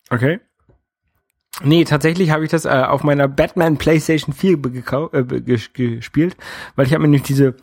Okay. 0.10 0.40
Nee, 1.64 1.86
tatsächlich 1.86 2.32
habe 2.32 2.44
ich 2.44 2.52
das 2.52 2.66
äh, 2.66 2.70
auf 2.70 3.04
meiner 3.04 3.28
Batman 3.28 3.78
PlayStation 3.78 4.34
4 4.34 4.58
gekau- 4.58 5.14
äh, 5.14 5.42
gespielt, 5.42 6.36
weil 6.76 6.86
ich 6.86 6.94
habe 6.94 7.02
mir 7.02 7.08
nämlich 7.08 7.24
diese 7.24 7.56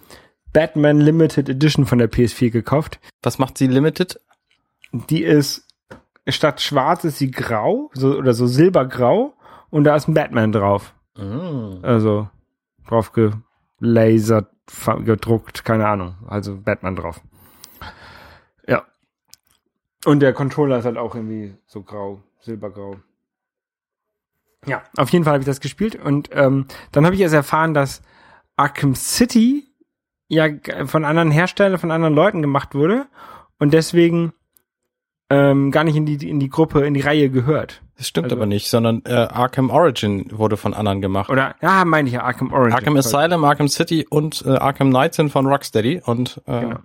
Batman 0.52 1.00
Limited 1.00 1.48
Edition 1.48 1.84
von 1.86 1.98
der 1.98 2.10
PS4 2.10 2.50
gekauft. 2.50 3.00
Was 3.22 3.38
macht 3.38 3.58
sie 3.58 3.66
limited? 3.66 4.20
Die 4.92 5.22
ist 5.22 5.66
statt 6.28 6.60
schwarz 6.60 7.04
ist 7.04 7.18
sie 7.18 7.30
grau, 7.30 7.90
so 7.94 8.16
oder 8.16 8.32
so 8.34 8.46
silbergrau 8.46 9.34
und 9.70 9.84
da 9.84 9.96
ist 9.96 10.08
ein 10.08 10.14
Batman 10.14 10.52
drauf. 10.52 10.94
Also 11.82 12.28
drauf 12.88 13.12
gelasert, 13.12 14.48
gedruckt, 15.04 15.64
keine 15.64 15.86
Ahnung, 15.86 16.14
also 16.26 16.56
Batman 16.56 16.96
drauf. 16.96 17.20
Ja. 18.66 18.84
Und 20.04 20.20
der 20.20 20.32
Controller 20.32 20.78
ist 20.78 20.84
halt 20.84 20.96
auch 20.98 21.14
irgendwie 21.14 21.54
so 21.66 21.82
grau, 21.82 22.22
silbergrau. 22.40 22.96
Ja, 24.66 24.82
auf 24.96 25.10
jeden 25.10 25.24
Fall 25.24 25.34
habe 25.34 25.42
ich 25.42 25.46
das 25.46 25.60
gespielt 25.60 25.96
und 25.96 26.30
ähm, 26.32 26.66
dann 26.92 27.04
habe 27.04 27.14
ich 27.14 27.20
erst 27.20 27.34
erfahren, 27.34 27.74
dass 27.74 28.02
Arkham 28.56 28.94
City 28.94 29.66
ja 30.28 30.48
von 30.86 31.04
anderen 31.04 31.30
Herstellern, 31.30 31.78
von 31.78 31.90
anderen 31.90 32.14
Leuten 32.14 32.42
gemacht 32.42 32.74
wurde 32.74 33.06
und 33.58 33.72
deswegen 33.74 34.32
ähm, 35.30 35.70
gar 35.70 35.82
nicht 35.84 35.96
in 35.96 36.06
die, 36.06 36.28
in 36.28 36.38
die 36.38 36.48
Gruppe, 36.50 36.86
in 36.86 36.94
die 36.94 37.00
Reihe 37.00 37.28
gehört. 37.30 37.82
Das 37.96 38.06
stimmt 38.06 38.26
Also- 38.26 38.36
aber 38.36 38.46
nicht, 38.46 38.68
sondern 38.68 39.02
äh, 39.06 39.12
Arkham 39.14 39.70
Origin 39.70 40.26
wurde 40.30 40.56
von 40.56 40.74
anderen 40.74 41.00
gemacht. 41.00 41.28
Oder, 41.30 41.54
ja, 41.60 41.84
meine 41.84 42.08
ich 42.08 42.14
ja, 42.14 42.22
Arkham 42.22 42.52
Origin. 42.52 42.74
Arkham 42.74 42.96
Asylum, 42.96 43.44
Arkham 43.44 43.68
City 43.68 44.06
und 44.08 44.44
äh, 44.46 44.50
Arkham 44.56 44.90
Knight 44.90 45.14
sind 45.14 45.30
von 45.30 45.46
Rocksteady 45.46 46.02
und 46.04 46.40
äh, 46.46 46.60
Genau. 46.60 46.76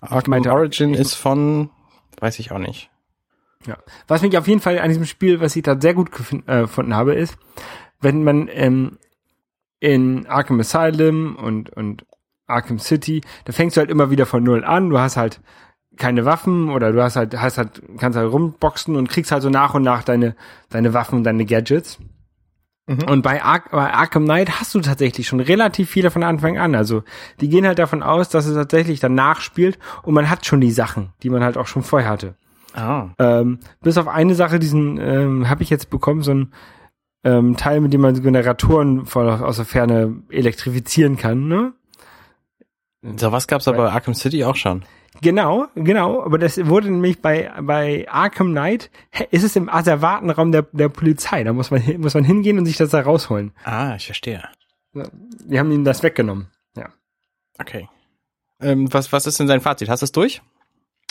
Arkham 0.00 0.30
meinte- 0.30 0.52
Origin 0.52 0.94
ist 0.94 1.14
von, 1.14 1.70
weiß 2.20 2.38
ich 2.40 2.52
auch 2.52 2.58
nicht. 2.58 2.90
Ja. 3.66 3.78
Was 4.06 4.22
mich 4.22 4.36
auf 4.38 4.48
jeden 4.48 4.60
Fall 4.60 4.78
an 4.78 4.88
diesem 4.88 5.06
Spiel, 5.06 5.40
was 5.40 5.56
ich 5.56 5.62
da 5.62 5.80
sehr 5.80 5.94
gut 5.94 6.10
äh, 6.46 6.62
gefunden 6.62 6.94
habe, 6.94 7.14
ist, 7.14 7.36
wenn 8.00 8.24
man 8.24 8.48
ähm, 8.52 8.98
in 9.80 10.26
Arkham 10.26 10.60
Asylum 10.60 11.36
und, 11.36 11.70
und 11.70 12.06
Arkham 12.46 12.78
City, 12.78 13.22
da 13.44 13.52
fängst 13.52 13.76
du 13.76 13.80
halt 13.80 13.90
immer 13.90 14.10
wieder 14.10 14.26
von 14.26 14.42
Null 14.42 14.64
an. 14.64 14.90
Du 14.90 14.98
hast 14.98 15.16
halt 15.16 15.40
keine 15.96 16.24
Waffen 16.24 16.70
oder 16.70 16.92
du 16.92 17.02
hast 17.02 17.16
halt, 17.16 17.38
hast 17.40 17.58
halt, 17.58 17.82
kannst 17.98 18.18
halt 18.18 18.30
rumboxen 18.30 18.96
und 18.96 19.08
kriegst 19.08 19.32
halt 19.32 19.42
so 19.42 19.50
nach 19.50 19.74
und 19.74 19.82
nach 19.82 20.04
deine, 20.04 20.36
deine 20.68 20.94
Waffen 20.94 21.18
und 21.18 21.24
deine 21.24 21.44
Gadgets. 21.44 21.98
Und 22.88 23.22
bei, 23.22 23.42
Ar 23.42 23.64
bei 23.70 23.92
Arkham 23.92 24.24
Knight 24.24 24.60
hast 24.60 24.72
du 24.74 24.80
tatsächlich 24.80 25.26
schon 25.26 25.40
relativ 25.40 25.90
viele 25.90 26.12
von 26.12 26.22
Anfang 26.22 26.56
an. 26.56 26.76
Also 26.76 27.02
die 27.40 27.48
gehen 27.48 27.66
halt 27.66 27.80
davon 27.80 28.02
aus, 28.02 28.28
dass 28.28 28.46
es 28.46 28.54
tatsächlich 28.54 29.00
danach 29.00 29.40
spielt 29.40 29.78
und 30.04 30.14
man 30.14 30.30
hat 30.30 30.46
schon 30.46 30.60
die 30.60 30.70
Sachen, 30.70 31.12
die 31.24 31.30
man 31.30 31.42
halt 31.42 31.56
auch 31.56 31.66
schon 31.66 31.82
vorher 31.82 32.08
hatte. 32.08 32.36
Ah. 32.76 33.10
Ähm, 33.18 33.58
bis 33.82 33.98
auf 33.98 34.08
eine 34.08 34.34
Sache, 34.34 34.58
diesen 34.58 34.98
ähm, 34.98 35.48
habe 35.48 35.62
ich 35.62 35.70
jetzt 35.70 35.90
bekommen, 35.90 36.22
so 36.22 36.32
ein 36.32 36.52
ähm, 37.24 37.56
Teil, 37.56 37.80
mit 37.80 37.92
dem 37.92 38.02
man 38.02 38.20
Generatoren 38.20 39.06
von, 39.06 39.28
aus 39.28 39.56
der 39.56 39.64
Ferne 39.64 40.22
elektrifizieren 40.30 41.16
kann. 41.16 41.48
Ne? 41.48 41.72
So 43.16 43.32
was 43.32 43.46
gab's 43.46 43.66
aber 43.68 43.78
bei 43.78 43.90
Arkham 43.90 44.14
City 44.14 44.44
auch 44.44 44.56
schon. 44.56 44.84
Genau, 45.22 45.66
genau. 45.74 46.22
Aber 46.22 46.38
das 46.38 46.64
wurde 46.66 46.90
nämlich 46.90 47.22
bei 47.22 47.50
bei 47.62 48.06
Arkham 48.08 48.50
Knight 48.50 48.90
ist 49.30 49.44
es 49.44 49.56
im 49.56 49.68
Asservatenraum 49.68 50.52
der 50.52 50.66
der 50.72 50.88
Polizei. 50.88 51.42
Da 51.42 51.52
muss 51.52 51.70
man 51.70 51.82
muss 51.98 52.14
man 52.14 52.24
hingehen 52.24 52.58
und 52.58 52.66
sich 52.66 52.76
das 52.76 52.90
da 52.90 53.00
rausholen. 53.00 53.52
Ah, 53.64 53.94
ich 53.96 54.06
verstehe. 54.06 54.42
Die 54.92 55.58
haben 55.58 55.70
ihnen 55.70 55.84
das 55.84 56.02
weggenommen. 56.02 56.48
Ja. 56.76 56.90
Okay. 57.58 57.88
Ähm, 58.60 58.92
was, 58.92 59.12
was 59.12 59.26
ist 59.26 59.38
denn 59.38 59.46
dein 59.46 59.60
Fazit? 59.60 59.88
Hast 59.88 60.00
du 60.00 60.04
es 60.04 60.12
durch? 60.12 60.42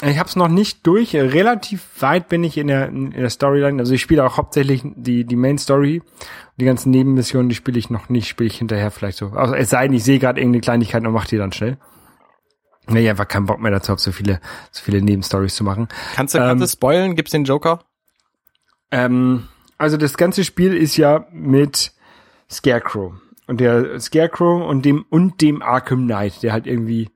Ich 0.03 0.19
habe 0.19 0.27
es 0.27 0.35
noch 0.35 0.49
nicht 0.49 0.85
durch. 0.85 1.15
Relativ 1.15 1.81
weit 2.01 2.27
bin 2.27 2.43
ich 2.43 2.57
in 2.57 2.67
der, 2.67 2.89
in 2.89 3.11
der 3.11 3.29
Storyline. 3.29 3.79
Also 3.79 3.93
ich 3.93 4.01
spiele 4.01 4.25
auch 4.25 4.37
hauptsächlich 4.37 4.81
die, 4.83 5.23
die 5.23 5.35
Main 5.37 5.57
Story. 5.57 6.01
Die 6.57 6.65
ganzen 6.65 6.91
Nebenmissionen, 6.91 7.47
die 7.47 7.55
spiele 7.55 7.79
ich 7.79 7.89
noch 7.89 8.09
nicht, 8.09 8.27
spiele 8.27 8.47
ich 8.47 8.57
hinterher 8.57 8.91
vielleicht 8.91 9.17
so. 9.17 9.29
Also 9.29 9.55
es 9.55 9.69
sei 9.69 9.87
denn, 9.87 9.95
ich 9.95 10.03
sehe 10.03 10.19
gerade 10.19 10.39
irgendeine 10.39 10.61
Kleinigkeit 10.61 11.05
und 11.05 11.13
mache 11.13 11.29
die 11.29 11.37
dann 11.37 11.53
schnell. 11.53 11.77
Weil 12.87 12.97
ich 12.97 13.09
einfach 13.09 13.27
keinen 13.27 13.45
Bock 13.45 13.59
mehr 13.59 13.71
dazu 13.71 13.91
habe, 13.91 14.01
so 14.01 14.11
viele, 14.11 14.41
so 14.71 14.83
viele 14.83 15.01
Nebenstories 15.01 15.55
zu 15.55 15.63
machen. 15.63 15.87
Kannst 16.15 16.33
du, 16.33 16.39
Ähm, 16.39 16.43
kannst 16.45 16.63
du 16.63 16.67
spoilen? 16.67 17.15
Gibt's 17.15 17.31
den 17.31 17.45
Joker? 17.45 17.79
Ähm, 18.91 19.47
also 19.77 19.97
das 19.97 20.17
ganze 20.17 20.43
Spiel 20.43 20.75
ist 20.75 20.97
ja 20.97 21.25
mit 21.31 21.93
Scarecrow. 22.51 23.13
Und 23.47 23.59
der 23.59 23.99
Scarecrow 23.99 24.67
und 24.67 24.83
dem, 24.85 25.05
und 25.09 25.41
dem 25.41 25.61
Arkham 25.61 26.05
Knight, 26.05 26.43
der 26.43 26.51
halt 26.53 26.67
irgendwie, 26.67 27.09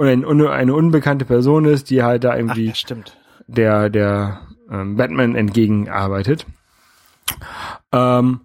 oder 0.00 0.12
ein, 0.12 0.24
eine 0.24 0.74
unbekannte 0.74 1.26
Person 1.26 1.66
ist, 1.66 1.90
die 1.90 2.02
halt 2.02 2.24
da 2.24 2.34
irgendwie 2.34 2.74
stimmt. 2.74 3.18
der, 3.46 3.90
der 3.90 4.40
ähm, 4.70 4.96
Batman 4.96 5.34
entgegenarbeitet. 5.34 6.46
Ähm, 7.92 8.40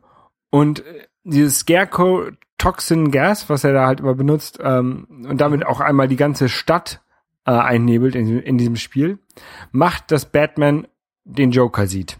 und 0.49 0.83
dieses 1.23 1.59
Scarecrow 1.59 2.31
Toxin 2.57 3.09
Gas, 3.09 3.49
was 3.49 3.63
er 3.63 3.71
da 3.71 3.87
halt 3.87 4.01
immer 4.01 4.15
benutzt, 4.15 4.59
ähm, 4.61 5.07
und 5.29 5.39
damit 5.39 5.65
auch 5.65 5.79
einmal 5.79 6.09
die 6.09 6.17
ganze 6.17 6.49
Stadt 6.49 7.01
äh, 7.45 7.51
einnebelt 7.51 8.15
in, 8.15 8.41
in 8.41 8.57
diesem 8.57 8.75
Spiel, 8.75 9.19
macht, 9.71 10.11
dass 10.11 10.25
Batman 10.25 10.87
den 11.23 11.51
Joker 11.51 11.87
sieht. 11.87 12.17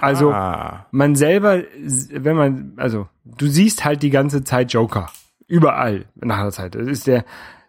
Also- 0.00 0.30
ah. 0.30 0.86
Man 0.92 1.16
selber, 1.16 1.62
wenn 2.10 2.36
man, 2.36 2.74
also 2.76 3.08
du 3.24 3.48
siehst 3.48 3.84
halt 3.84 4.04
die 4.04 4.10
ganze 4.10 4.44
Zeit 4.44 4.72
Joker. 4.72 5.10
Überall 5.48 6.04
nach 6.14 6.40
der 6.40 6.52
Zeit. 6.52 6.76
Das 6.76 6.86
ist 6.86 7.08
der, 7.08 7.24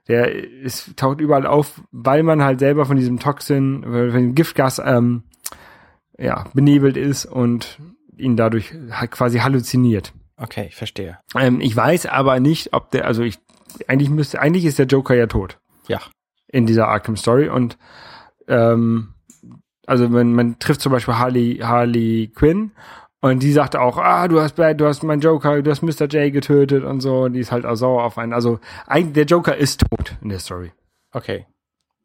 der 0.07 0.33
ist, 0.33 0.97
taucht 0.97 1.21
überall 1.21 1.45
auf, 1.45 1.81
weil 1.91 2.23
man 2.23 2.43
halt 2.43 2.59
selber 2.59 2.85
von 2.85 2.97
diesem 2.97 3.19
Toxin, 3.19 3.83
von 3.83 4.11
dem 4.11 4.35
Giftgas 4.35 4.81
ähm, 4.83 5.23
ja, 6.17 6.45
benebelt 6.53 6.97
ist 6.97 7.25
und 7.25 7.79
ihn 8.17 8.35
dadurch 8.37 8.73
quasi 9.11 9.39
halluziniert. 9.39 10.13
okay, 10.37 10.65
ich 10.67 10.75
verstehe. 10.75 11.19
Ähm, 11.37 11.61
ich 11.61 11.75
weiß 11.75 12.05
aber 12.07 12.39
nicht, 12.39 12.73
ob 12.73 12.91
der, 12.91 13.05
also 13.05 13.23
ich, 13.23 13.39
eigentlich 13.87 14.09
müsste, 14.09 14.39
eigentlich 14.39 14.65
ist 14.65 14.77
der 14.79 14.85
Joker 14.87 15.15
ja 15.15 15.25
tot 15.27 15.57
Ja. 15.87 15.99
in 16.47 16.65
dieser 16.65 16.87
Arkham 16.89 17.15
Story 17.17 17.49
und 17.49 17.77
ähm, 18.47 19.13
also 19.87 20.07
man, 20.09 20.33
man 20.33 20.59
trifft 20.59 20.81
zum 20.81 20.91
Beispiel 20.91 21.15
Harley, 21.15 21.59
Harley 21.63 22.31
Quinn 22.35 22.71
und 23.23 23.41
die 23.41 23.53
sagt 23.53 23.77
auch, 23.77 23.97
ah, 23.97 24.27
du 24.27 24.41
hast 24.41 24.57
Bad, 24.57 24.81
du 24.81 24.85
hast 24.85 25.01
meinen 25.01 25.21
Joker, 25.21 25.61
du 25.61 25.71
hast 25.71 25.81
Mr. 25.81 26.07
J 26.07 26.33
getötet 26.33 26.83
und 26.83 26.99
so 26.99 27.21
und 27.21 27.33
die 27.33 27.39
ist 27.39 27.53
halt 27.53 27.65
auch 27.65 27.75
sauer 27.75 28.03
auf 28.03 28.17
einen. 28.17 28.33
Also 28.33 28.59
eigentlich, 28.85 29.13
der 29.13 29.23
Joker 29.23 29.55
ist 29.55 29.79
tot 29.79 30.17
in 30.21 30.27
der 30.27 30.39
Story. 30.39 30.73
Okay. 31.13 31.45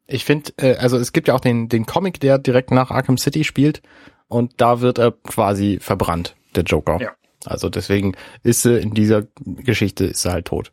Ich 0.07 0.23
finde, 0.23 0.53
äh, 0.55 0.77
also 0.77 0.95
es 0.95 1.11
gibt 1.11 1.27
ja 1.27 1.35
auch 1.35 1.41
den, 1.41 1.67
den 1.67 1.85
Comic, 1.85 2.21
der 2.21 2.37
direkt 2.37 2.71
nach 2.71 2.89
Arkham 2.89 3.17
City 3.17 3.43
spielt 3.43 3.81
und 4.29 4.61
da 4.61 4.79
wird 4.79 4.97
er 4.97 5.11
quasi 5.11 5.79
verbrannt, 5.81 6.37
der 6.55 6.63
Joker. 6.63 7.01
Ja. 7.01 7.11
Also 7.45 7.67
deswegen 7.67 8.15
ist 8.43 8.61
sie 8.61 8.79
in 8.79 8.93
dieser 8.93 9.23
Geschichte 9.41 10.05
ist 10.05 10.21
sie 10.21 10.31
halt 10.31 10.45
tot. 10.45 10.71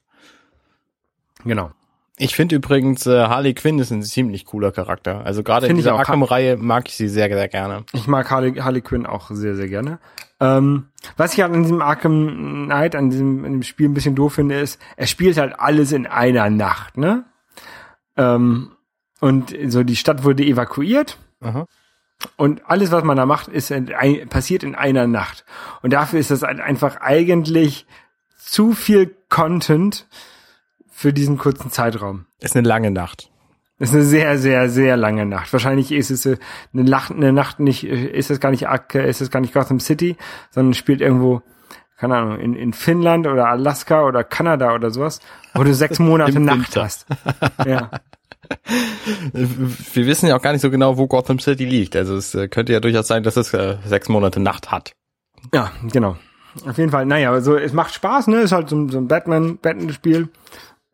Genau. 1.45 1.73
Ich 2.18 2.35
finde 2.35 2.57
übrigens, 2.57 3.07
äh, 3.07 3.26
Harley 3.26 3.52
Quinn 3.52 3.79
ist 3.79 3.90
ein 3.90 4.02
ziemlich 4.02 4.46
cooler 4.46 4.72
Charakter. 4.72 5.24
Also 5.24 5.42
gerade 5.42 5.66
in 5.66 5.76
dieser. 5.76 5.94
Arkham-Reihe 5.94 6.57
mag 6.57 6.88
ich 6.88 6.96
sie 6.96 7.09
sehr, 7.09 7.29
sehr 7.29 7.48
gerne. 7.48 7.85
Ich 7.92 8.07
mag 8.07 8.31
Harley, 8.31 8.55
Harley 8.55 8.81
Quinn 8.81 9.05
auch 9.05 9.31
sehr, 9.31 9.55
sehr 9.55 9.68
gerne. 9.68 9.98
Ähm, 10.40 10.88
was 11.16 11.35
ich 11.35 11.42
halt 11.42 11.52
an 11.52 11.62
diesem 11.62 11.83
Arkham 11.83 12.64
Knight, 12.66 12.94
an 12.94 13.11
diesem, 13.11 13.44
in 13.44 13.52
dem 13.52 13.62
Spiel 13.62 13.88
ein 13.88 13.94
bisschen 13.94 14.14
doof 14.14 14.35
finde, 14.35 14.59
ist, 14.59 14.81
er 14.96 15.07
spielt 15.07 15.37
halt 15.37 15.59
alles 15.59 15.92
in 15.92 16.07
einer 16.07 16.48
Nacht, 16.48 16.96
ne? 16.96 17.24
Ähm, 18.16 18.72
und 19.20 19.55
so 19.68 19.83
die 19.83 19.96
Stadt 19.96 20.24
wurde 20.24 20.44
evakuiert 20.44 21.18
Aha. 21.40 21.66
und 22.37 22.62
alles, 22.66 22.92
was 22.92 23.05
man 23.05 23.16
da 23.16 23.24
macht, 23.24 23.48
ist 23.48 23.70
in 23.70 23.92
ein, 23.94 24.29
passiert 24.29 24.62
in 24.62 24.74
einer 24.74 25.07
Nacht. 25.07 25.44
Und 25.83 25.92
dafür 25.92 26.20
ist 26.20 26.31
das 26.31 26.42
halt 26.42 26.61
einfach 26.61 27.00
eigentlich 27.00 27.87
zu 28.37 28.72
viel 28.72 29.14
Content 29.29 30.07
für 30.99 31.13
diesen 31.13 31.37
kurzen 31.37 31.71
Zeitraum. 31.71 32.25
Ist 32.41 32.57
eine 32.57 32.67
lange 32.67 32.91
Nacht. 32.91 33.31
Ist 33.79 33.93
eine 33.93 34.05
sehr, 34.05 34.39
sehr, 34.39 34.71
sehr 34.71 34.97
lange 34.97 35.27
Nacht. 35.27 35.53
Wahrscheinlich 35.53 35.93
ist 35.93 36.11
es 36.11 36.25
äh, 36.25 36.39
eine, 36.73 36.85
Nacht, 36.85 37.11
eine 37.13 37.33
Nacht 37.35 37.61
nicht, 37.61 37.85
äh, 37.85 38.07
ist 38.07 38.31
es 38.31 38.41
gar 38.41 38.51
nicht, 38.51 38.63
ist 38.95 39.21
es 39.21 39.31
gar 39.31 39.41
nicht 39.41 39.53
Gotham 39.53 39.79
City, 39.81 40.17
sondern 40.51 40.73
spielt 40.73 41.03
irgendwo, 41.03 41.43
keine 41.99 42.17
Ahnung, 42.17 42.41
in, 42.41 42.55
in 42.55 42.73
Finnland 42.73 43.27
oder 43.27 43.49
Alaska 43.49 44.05
oder 44.05 44.25
Kanada 44.25 44.75
oder 44.75 44.91
sowas, 44.91 45.21
wo 45.55 45.63
du 45.65 45.75
sechs 45.75 45.99
Monate 46.01 46.41
Nacht 46.41 46.75
Winter. 46.75 46.85
hast. 46.85 47.07
Ja. 47.67 47.91
Wir 49.33 50.07
wissen 50.07 50.29
ja 50.29 50.37
auch 50.37 50.43
gar 50.43 50.53
nicht 50.53 50.63
so 50.63 50.71
genau, 50.71 50.97
wo 50.97 51.07
Gotham 51.07 51.39
City 51.39 51.65
liegt. 51.65 51.97
Also 51.97 52.17
es 52.17 52.35
äh, 52.35 52.49
könnte 52.49 52.73
ja 52.73 52.81
durchaus 52.81 53.09
sein, 53.09 53.23
dass 53.23 53.37
es 53.37 53.51
sechs 53.87 54.09
Monate 54.09 54.41
Nacht 54.41 54.71
hat. 54.71 54.93
ja, 55.53 55.71
genau. 55.93 56.17
Auf 56.67 56.79
jeden 56.79 56.91
Fall, 56.91 57.05
naja, 57.05 57.33
also 57.33 57.55
es 57.59 57.75
macht 57.75 57.93
Spaß, 57.93 58.29
ne? 58.29 58.41
Ist 58.41 58.53
halt 58.53 58.71
so, 58.71 58.77
ein- 58.77 58.89
so 58.89 58.97
ein 58.97 59.09
Batman, 59.09 59.59
Batman-Spiel. 59.59 60.31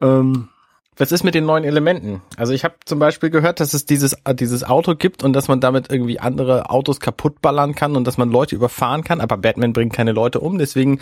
Ähm, 0.03 0.49
Was 0.97 1.13
ist 1.13 1.25
mit 1.25 1.35
den 1.35 1.47
neuen 1.47 1.65
Elementen? 1.65 2.21
Also 2.37 2.53
ich 2.53 2.65
habe 2.65 2.75
zum 2.85 2.99
Beispiel 2.99 3.31
gehört, 3.31 3.61
dass 3.61 3.73
es 3.73 3.87
dieses, 3.87 4.15
äh, 4.25 4.35
dieses 4.35 4.65
Auto 4.65 4.95
gibt 4.95 5.23
und 5.23 5.33
dass 5.33 5.49
man 5.49 5.61
damit 5.61 5.91
irgendwie 5.91 6.21
andere 6.21 6.69
Autos 6.71 7.01
kaputtballern 7.01 7.75
kann 7.75 7.97
und 7.97 8.07
dass 8.07 8.19
man 8.19 8.31
Leute 8.31 8.55
überfahren 8.55 9.05
kann, 9.05 9.21
aber 9.21 9.39
Batman 9.39 9.73
bringt 9.73 9.93
keine 9.93 10.13
Leute 10.13 10.41
um, 10.41 10.59
deswegen 10.59 10.99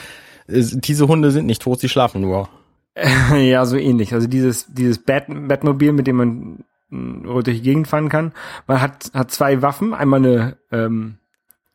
äh, 0.46 0.62
diese 0.62 1.08
Hunde 1.08 1.30
sind 1.30 1.46
nicht 1.46 1.62
tot, 1.62 1.80
sie 1.80 1.88
schlafen 1.88 2.20
nur. 2.20 2.48
ja, 3.36 3.64
so 3.66 3.76
ähnlich. 3.76 4.14
Also 4.14 4.26
dieses, 4.26 4.66
dieses 4.72 4.98
Bat 4.98 5.26
Batmobil, 5.28 5.92
mit 5.92 6.06
dem 6.06 6.16
man 6.16 6.64
mh, 6.90 7.42
durch 7.42 7.44
die 7.44 7.62
Gegend 7.62 7.88
fahren 7.88 8.08
kann. 8.08 8.32
Man 8.66 8.80
hat, 8.80 9.10
hat 9.14 9.30
zwei 9.30 9.62
Waffen, 9.62 9.94
einmal 9.94 10.20
eine, 10.20 10.56
ähm, 10.70 11.18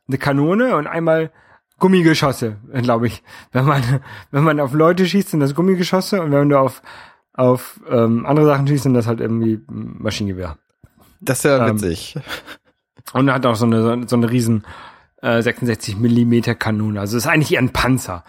eine 0.07 0.17
Kanone 0.17 0.75
und 0.75 0.87
einmal 0.87 1.31
Gummigeschosse, 1.79 2.57
glaube 2.81 3.07
ich. 3.07 3.23
Wenn 3.51 3.65
man, 3.65 3.81
wenn 4.31 4.43
man 4.43 4.59
auf 4.59 4.73
Leute 4.73 5.05
schießt, 5.05 5.29
sind 5.29 5.39
das 5.39 5.55
Gummigeschosse 5.55 6.21
und 6.21 6.31
wenn 6.31 6.49
du 6.49 6.59
auf, 6.59 6.81
auf 7.35 7.79
ähm, 7.89 8.25
andere 8.25 8.45
Sachen 8.47 8.67
schießt, 8.67 8.83
sind 8.83 8.93
das 8.93 9.07
halt 9.07 9.19
irgendwie 9.19 9.61
Maschinengewehr. 9.67 10.57
Das 11.21 11.39
ist 11.39 11.43
ja 11.45 11.67
Ähm, 11.67 11.75
witzig. 11.81 12.15
Und 13.13 13.27
er 13.27 13.35
hat 13.35 13.45
auch 13.45 13.55
so 13.55 13.65
eine, 13.65 13.81
so- 13.83 14.07
so 14.07 14.15
eine 14.15 14.29
riesen 14.29 14.65
äh, 15.21 15.41
66 15.41 15.97
Millimeter 15.97 16.55
Kanone. 16.55 16.99
Also 16.99 17.17
ist 17.17 17.27
eigentlich 17.27 17.53
eher 17.53 17.59
ein 17.61 17.71
Panzer. 17.73 18.23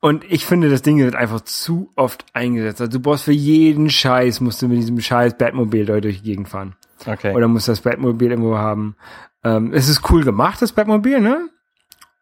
Und 0.00 0.24
ich 0.30 0.44
finde, 0.46 0.68
das 0.70 0.82
Ding 0.82 0.98
wird 0.98 1.14
einfach 1.16 1.40
zu 1.40 1.90
oft 1.96 2.24
eingesetzt. 2.34 2.80
Also 2.80 2.92
du 2.98 3.00
brauchst 3.00 3.24
für 3.24 3.32
jeden 3.32 3.88
Scheiß, 3.90 4.40
musst 4.40 4.60
du 4.62 4.68
mit 4.68 4.78
diesem 4.78 5.00
scheiß 5.00 5.36
Batmobil 5.38 5.86
da 5.86 6.00
durch 6.00 6.18
die 6.22 6.28
Gegend 6.30 6.48
fahren. 6.48 6.76
Okay. 7.06 7.34
Oder 7.34 7.48
musst 7.48 7.68
das 7.68 7.80
Batmobil 7.80 8.30
irgendwo 8.30 8.56
haben. 8.58 8.96
Ähm, 9.42 9.72
es 9.72 9.88
ist 9.88 10.10
cool 10.10 10.22
gemacht, 10.24 10.60
das 10.62 10.72
Batmobil, 10.72 11.20
ne? 11.20 11.48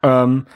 Ähm, 0.03 0.47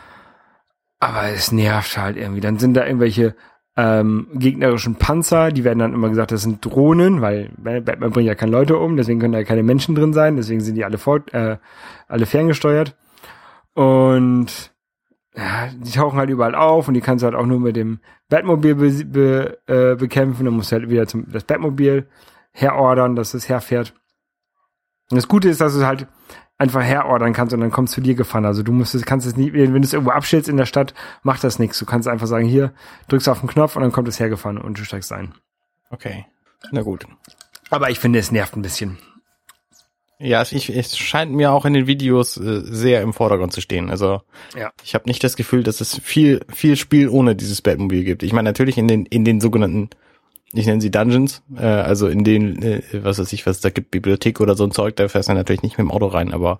aber 1.00 1.24
es 1.28 1.52
nervt 1.52 1.96
halt 1.98 2.16
irgendwie. 2.16 2.40
Dann 2.40 2.58
sind 2.58 2.74
da 2.74 2.84
irgendwelche 2.86 3.34
ähm, 3.78 4.26
gegnerischen 4.34 4.96
Panzer, 4.96 5.52
die 5.52 5.62
werden 5.62 5.78
dann 5.78 5.94
immer 5.94 6.08
gesagt, 6.08 6.32
das 6.32 6.42
sind 6.42 6.64
Drohnen, 6.64 7.20
weil 7.20 7.52
Batman 7.56 8.10
bringt 8.10 8.26
ja 8.26 8.34
keine 8.34 8.50
Leute 8.50 8.76
um, 8.76 8.96
deswegen 8.96 9.20
können 9.20 9.34
da 9.34 9.44
keine 9.44 9.62
Menschen 9.62 9.94
drin 9.94 10.12
sein, 10.12 10.34
deswegen 10.34 10.60
sind 10.60 10.74
die 10.74 10.84
alle 10.84 10.98
fort, 10.98 11.32
äh, 11.32 11.58
alle 12.08 12.26
ferngesteuert. 12.26 12.96
Und 13.74 14.72
ja, 15.36 15.68
die 15.72 15.92
tauchen 15.92 16.18
halt 16.18 16.28
überall 16.28 16.56
auf 16.56 16.88
und 16.88 16.94
die 16.94 17.00
kannst 17.00 17.22
du 17.22 17.26
halt 17.26 17.36
auch 17.36 17.46
nur 17.46 17.60
mit 17.60 17.76
dem 17.76 18.00
Batmobil 18.28 18.74
be 18.74 19.04
be 19.04 19.58
äh, 19.66 19.94
bekämpfen. 19.94 20.46
Dann 20.46 20.54
musst 20.54 20.72
du 20.72 20.76
halt 20.76 20.90
wieder 20.90 21.06
zum 21.06 21.30
das 21.30 21.44
Batmobil 21.44 22.08
herordern, 22.50 23.14
dass 23.14 23.34
es 23.34 23.48
herfährt. 23.48 23.94
Und 25.08 25.18
das 25.18 25.28
Gute 25.28 25.48
ist, 25.48 25.60
dass 25.60 25.78
du 25.78 25.86
halt 25.86 26.08
einfach 26.58 26.82
herordern 26.82 27.32
kannst 27.32 27.54
und 27.54 27.60
dann 27.60 27.70
kommst 27.70 27.94
zu 27.94 28.00
dir 28.00 28.14
gefahren. 28.14 28.44
Also 28.44 28.62
du 28.62 28.72
musst 28.72 28.94
es, 28.94 29.04
kannst 29.04 29.26
es 29.26 29.36
nicht, 29.36 29.52
wenn 29.52 29.72
du 29.72 29.80
es 29.80 29.92
irgendwo 29.92 30.10
abstellst 30.10 30.48
in 30.48 30.56
der 30.56 30.66
Stadt, 30.66 30.92
macht 31.22 31.44
das 31.44 31.58
nichts. 31.58 31.78
Du 31.78 31.86
kannst 31.86 32.08
einfach 32.08 32.26
sagen, 32.26 32.46
hier, 32.46 32.72
drückst 33.08 33.28
auf 33.28 33.40
den 33.40 33.48
Knopf 33.48 33.76
und 33.76 33.82
dann 33.82 33.92
kommt 33.92 34.08
es 34.08 34.18
hergefahren 34.18 34.58
und 34.58 34.78
du 34.78 34.84
steigst 34.84 35.12
ein. 35.12 35.32
Okay. 35.90 36.26
Na 36.72 36.82
gut. 36.82 37.06
Aber 37.70 37.90
ich 37.90 38.00
finde, 38.00 38.18
es 38.18 38.32
nervt 38.32 38.56
ein 38.56 38.62
bisschen. 38.62 38.98
Ja, 40.20 40.42
es, 40.42 40.50
ich, 40.50 40.74
es 40.76 40.98
scheint 40.98 41.30
mir 41.32 41.52
auch 41.52 41.64
in 41.64 41.74
den 41.74 41.86
Videos 41.86 42.36
äh, 42.36 42.60
sehr 42.64 43.02
im 43.02 43.12
Vordergrund 43.12 43.52
zu 43.52 43.60
stehen. 43.60 43.88
Also 43.88 44.22
Ja. 44.56 44.72
ich 44.82 44.94
habe 44.94 45.04
nicht 45.06 45.22
das 45.22 45.36
Gefühl, 45.36 45.62
dass 45.62 45.80
es 45.80 45.96
viel 46.00 46.40
viel 46.52 46.74
Spiel 46.76 47.08
ohne 47.08 47.36
dieses 47.36 47.62
Batmobil 47.62 48.02
gibt. 48.02 48.24
Ich 48.24 48.32
meine 48.32 48.48
natürlich 48.48 48.78
in 48.78 48.88
den 48.88 49.06
in 49.06 49.24
den 49.24 49.40
sogenannten 49.40 49.90
ich 50.52 50.66
nenne 50.66 50.80
sie 50.80 50.90
Dungeons, 50.90 51.42
äh, 51.56 51.64
also 51.66 52.08
in 52.08 52.24
den 52.24 52.62
äh, 52.62 52.82
was 53.02 53.18
weiß 53.18 53.32
ich 53.32 53.46
was 53.46 53.60
da 53.60 53.70
gibt 53.70 53.90
Bibliothek 53.90 54.40
oder 54.40 54.54
so 54.54 54.64
ein 54.64 54.70
Zeug, 54.72 54.96
da 54.96 55.08
fährst 55.08 55.28
du 55.28 55.34
natürlich 55.34 55.62
nicht 55.62 55.78
mit 55.78 55.86
dem 55.86 55.90
Auto 55.90 56.06
rein, 56.06 56.32
aber 56.32 56.58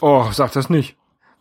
Oh, 0.00 0.26
sag 0.32 0.52
das 0.52 0.68
nicht. 0.70 0.96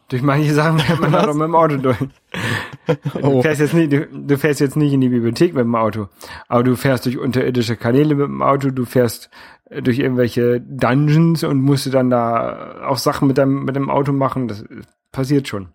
Durch 0.07 0.21
manche 0.21 0.53
Sachen 0.53 0.77
fährt 0.79 0.99
man 0.99 1.11
da 1.11 1.25
doch 1.25 1.33
mit 1.33 1.43
dem 1.43 1.55
Auto 1.55 1.77
durch. 1.77 1.97
Du 1.97 3.23
Oh. 3.23 3.41
fährst 3.41 3.59
jetzt 3.59 3.73
nicht, 3.73 3.91
du, 3.91 4.05
du 4.07 4.37
fährst 4.37 4.59
jetzt 4.59 4.75
nicht 4.77 4.93
in 4.93 5.01
die 5.01 5.09
Bibliothek 5.09 5.53
mit 5.55 5.63
dem 5.63 5.73
Auto, 5.75 6.09
aber 6.47 6.63
du 6.63 6.75
fährst 6.75 7.05
durch 7.07 7.17
unterirdische 7.17 7.75
Kanäle 7.75 8.13
mit 8.13 8.27
dem 8.27 8.41
Auto, 8.43 8.69
du 8.69 8.85
fährst 8.85 9.29
äh, 9.71 9.81
durch 9.81 9.97
irgendwelche 9.99 10.61
Dungeons 10.61 11.43
und 11.43 11.59
musst 11.61 11.87
du 11.87 11.89
dann 11.89 12.09
da 12.11 12.85
auch 12.87 12.97
Sachen 12.99 13.27
mit 13.27 13.37
deinem, 13.39 13.65
mit 13.65 13.75
dem 13.75 13.89
Auto 13.89 14.11
machen. 14.13 14.47
Das 14.47 14.61
äh, 14.61 14.81
passiert 15.11 15.47
schon. 15.47 15.69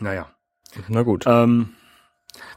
Naja. 0.00 0.26
na 0.88 1.02
gut. 1.02 1.24
Ähm, 1.26 1.70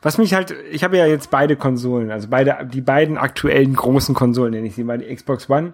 was 0.02 0.18
mich 0.18 0.34
halt, 0.34 0.56
ich 0.72 0.84
habe 0.84 0.98
ja 0.98 1.06
jetzt 1.06 1.32
beide 1.32 1.56
Konsolen, 1.56 2.12
also 2.12 2.28
beide, 2.30 2.68
die 2.72 2.82
beiden 2.82 3.18
aktuellen 3.18 3.74
großen 3.76 4.16
Konsolen, 4.16 4.54
nenne 4.54 4.68
ich 4.68 4.76
sie 4.76 4.84
mal, 4.84 4.98
die 4.98 5.14
Xbox 5.14 5.50
One 5.50 5.74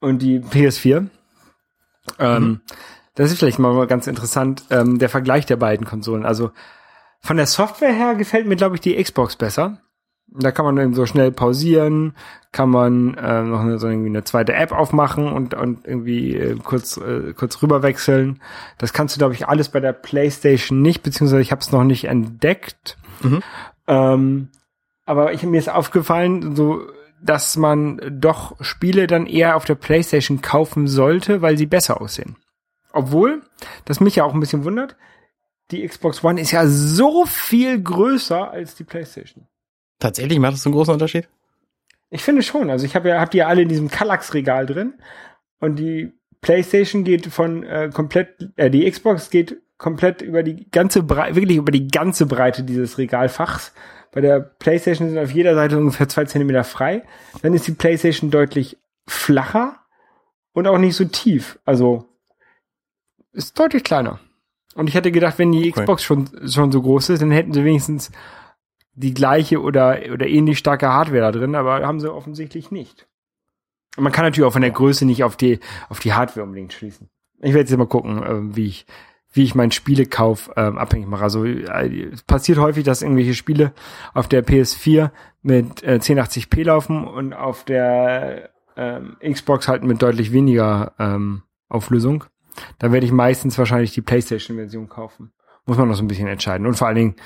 und 0.00 0.20
die 0.22 0.40
PS4. 0.40 1.06
Ähm, 2.18 2.60
Das 3.16 3.32
ist 3.32 3.38
vielleicht 3.38 3.58
mal 3.58 3.86
ganz 3.86 4.06
interessant, 4.06 4.64
ähm, 4.70 4.98
der 4.98 5.08
Vergleich 5.08 5.46
der 5.46 5.56
beiden 5.56 5.86
Konsolen. 5.86 6.26
Also 6.26 6.50
von 7.20 7.38
der 7.38 7.46
Software 7.46 7.92
her 7.92 8.14
gefällt 8.14 8.46
mir, 8.46 8.56
glaube 8.56 8.74
ich, 8.76 8.82
die 8.82 9.02
Xbox 9.02 9.36
besser. 9.36 9.78
Da 10.28 10.50
kann 10.50 10.66
man 10.66 10.76
eben 10.76 10.92
so 10.92 11.06
schnell 11.06 11.32
pausieren, 11.32 12.14
kann 12.52 12.68
man 12.68 13.14
äh, 13.14 13.42
noch 13.42 13.60
eine, 13.60 13.78
so 13.78 13.88
irgendwie 13.88 14.08
eine 14.08 14.24
zweite 14.24 14.52
App 14.52 14.72
aufmachen 14.72 15.32
und, 15.32 15.54
und 15.54 15.86
irgendwie 15.86 16.36
äh, 16.36 16.56
kurz, 16.62 16.98
äh, 16.98 17.32
kurz 17.32 17.62
rüberwechseln. 17.62 18.42
Das 18.76 18.92
kannst 18.92 19.16
du, 19.16 19.18
glaube 19.18 19.34
ich, 19.34 19.48
alles 19.48 19.70
bei 19.70 19.80
der 19.80 19.92
PlayStation 19.94 20.82
nicht, 20.82 21.02
beziehungsweise 21.02 21.40
ich 21.40 21.52
habe 21.52 21.62
es 21.62 21.72
noch 21.72 21.84
nicht 21.84 22.04
entdeckt. 22.04 22.98
Mhm. 23.22 23.42
Ähm, 23.86 24.48
aber 25.04 25.32
ich, 25.32 25.42
mir 25.42 25.58
ist 25.58 25.68
aufgefallen, 25.68 26.56
so 26.56 26.86
dass 27.22 27.56
man 27.56 28.00
doch 28.20 28.56
Spiele 28.60 29.06
dann 29.06 29.26
eher 29.26 29.56
auf 29.56 29.64
der 29.64 29.74
PlayStation 29.74 30.42
kaufen 30.42 30.86
sollte, 30.86 31.42
weil 31.42 31.56
sie 31.56 31.66
besser 31.66 32.00
aussehen. 32.00 32.36
Obwohl, 32.92 33.42
das 33.84 34.00
mich 34.00 34.16
ja 34.16 34.24
auch 34.24 34.34
ein 34.34 34.40
bisschen 34.40 34.64
wundert, 34.64 34.96
die 35.70 35.86
Xbox 35.86 36.22
One 36.22 36.40
ist 36.40 36.52
ja 36.52 36.66
so 36.66 37.26
viel 37.26 37.82
größer 37.82 38.50
als 38.50 38.74
die 38.74 38.84
PlayStation. 38.84 39.46
Tatsächlich 39.98 40.38
macht 40.38 40.54
das 40.54 40.62
so 40.62 40.68
einen 40.68 40.76
großen 40.76 40.94
Unterschied? 40.94 41.28
Ich 42.10 42.22
finde 42.22 42.42
schon. 42.42 42.70
Also 42.70 42.86
ich 42.86 42.94
habe 42.94 43.08
ja, 43.08 43.20
hab 43.20 43.30
die 43.30 43.38
ja 43.38 43.48
alle 43.48 43.62
in 43.62 43.68
diesem 43.68 43.90
Kallax-Regal 43.90 44.66
drin. 44.66 44.94
Und 45.58 45.76
die 45.76 46.12
PlayStation 46.40 47.02
geht 47.02 47.26
von 47.26 47.64
äh, 47.64 47.90
komplett, 47.92 48.50
äh, 48.56 48.70
die 48.70 48.88
Xbox 48.88 49.30
geht 49.30 49.60
komplett 49.78 50.22
über 50.22 50.42
die 50.42 50.70
ganze 50.70 51.02
Breite, 51.02 51.36
wirklich 51.36 51.58
über 51.58 51.72
die 51.72 51.88
ganze 51.88 52.26
Breite 52.26 52.62
dieses 52.64 52.98
Regalfachs. 52.98 53.72
Bei 54.12 54.20
der 54.20 54.40
PlayStation 54.40 55.08
sind 55.08 55.18
auf 55.18 55.32
jeder 55.32 55.54
Seite 55.54 55.76
ungefähr 55.76 56.08
zwei 56.08 56.24
Zentimeter 56.24 56.64
frei. 56.64 57.02
Dann 57.42 57.52
ist 57.54 57.66
die 57.66 57.72
PlayStation 57.72 58.30
deutlich 58.30 58.78
flacher 59.06 59.80
und 60.52 60.66
auch 60.66 60.78
nicht 60.78 60.96
so 60.96 61.04
tief. 61.04 61.58
Also 61.64 62.08
ist 63.32 63.58
deutlich 63.58 63.84
kleiner. 63.84 64.18
Und 64.74 64.88
ich 64.88 64.94
hätte 64.94 65.12
gedacht, 65.12 65.38
wenn 65.38 65.52
die 65.52 65.70
Okay. 65.70 65.82
Xbox 65.82 66.02
schon, 66.02 66.28
schon 66.48 66.72
so 66.72 66.82
groß 66.82 67.10
ist, 67.10 67.22
dann 67.22 67.30
hätten 67.30 67.52
sie 67.52 67.64
wenigstens 67.64 68.10
die 68.94 69.12
gleiche 69.14 69.60
oder, 69.60 70.00
oder 70.12 70.26
ähnlich 70.26 70.58
starke 70.58 70.88
Hardware 70.88 71.20
da 71.20 71.32
drin, 71.32 71.54
aber 71.54 71.86
haben 71.86 72.00
sie 72.00 72.12
offensichtlich 72.12 72.70
nicht. 72.70 73.06
Und 73.96 74.04
man 74.04 74.12
kann 74.12 74.24
natürlich 74.24 74.46
auch 74.46 74.52
von 74.52 74.62
der 74.62 74.70
Größe 74.70 75.04
nicht 75.04 75.24
auf 75.24 75.36
die, 75.36 75.60
auf 75.88 76.00
die 76.00 76.14
Hardware 76.14 76.44
unbedingt 76.44 76.72
schließen. 76.72 77.10
Ich 77.40 77.52
werde 77.52 77.68
jetzt 77.68 77.76
mal 77.76 77.86
gucken, 77.86 78.22
ähm, 78.26 78.56
wie 78.56 78.66
ich, 78.66 78.86
wie 79.36 79.44
ich 79.44 79.54
meinen 79.54 79.70
Spielekauf 79.70 80.50
ähm, 80.56 80.78
abhängig 80.78 81.08
mache. 81.08 81.22
Also 81.22 81.44
äh, 81.44 82.08
es 82.12 82.22
passiert 82.22 82.58
häufig, 82.58 82.84
dass 82.84 83.02
irgendwelche 83.02 83.34
Spiele 83.34 83.72
auf 84.14 84.28
der 84.28 84.44
PS4 84.44 85.10
mit 85.42 85.82
äh, 85.82 85.98
1080p 86.02 86.64
laufen 86.64 87.06
und 87.06 87.32
auf 87.32 87.64
der 87.64 88.50
ähm, 88.76 89.16
Xbox 89.22 89.68
halt 89.68 89.84
mit 89.84 90.02
deutlich 90.02 90.32
weniger 90.32 90.92
ähm, 90.98 91.42
Auflösung. 91.68 92.24
Da 92.78 92.92
werde 92.92 93.06
ich 93.06 93.12
meistens 93.12 93.58
wahrscheinlich 93.58 93.92
die 93.92 94.02
PlayStation-Version 94.02 94.88
kaufen. 94.88 95.32
Muss 95.66 95.76
man 95.76 95.88
noch 95.88 95.96
so 95.96 96.02
ein 96.02 96.08
bisschen 96.08 96.28
entscheiden. 96.28 96.66
Und 96.66 96.74
vor 96.74 96.86
allen 96.86 96.96
Dingen, 96.96 97.16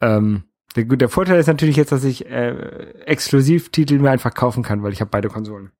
ähm, 0.00 0.44
der, 0.76 0.84
der 0.84 1.08
Vorteil 1.08 1.38
ist 1.38 1.46
natürlich 1.46 1.76
jetzt, 1.76 1.92
dass 1.92 2.04
ich 2.04 2.26
äh, 2.26 2.92
Exklusivtitel 3.04 3.98
mir 3.98 4.10
einfach 4.10 4.34
kaufen 4.34 4.62
kann, 4.62 4.82
weil 4.82 4.92
ich 4.92 5.00
habe 5.00 5.10
beide 5.10 5.28
Konsolen. 5.28 5.72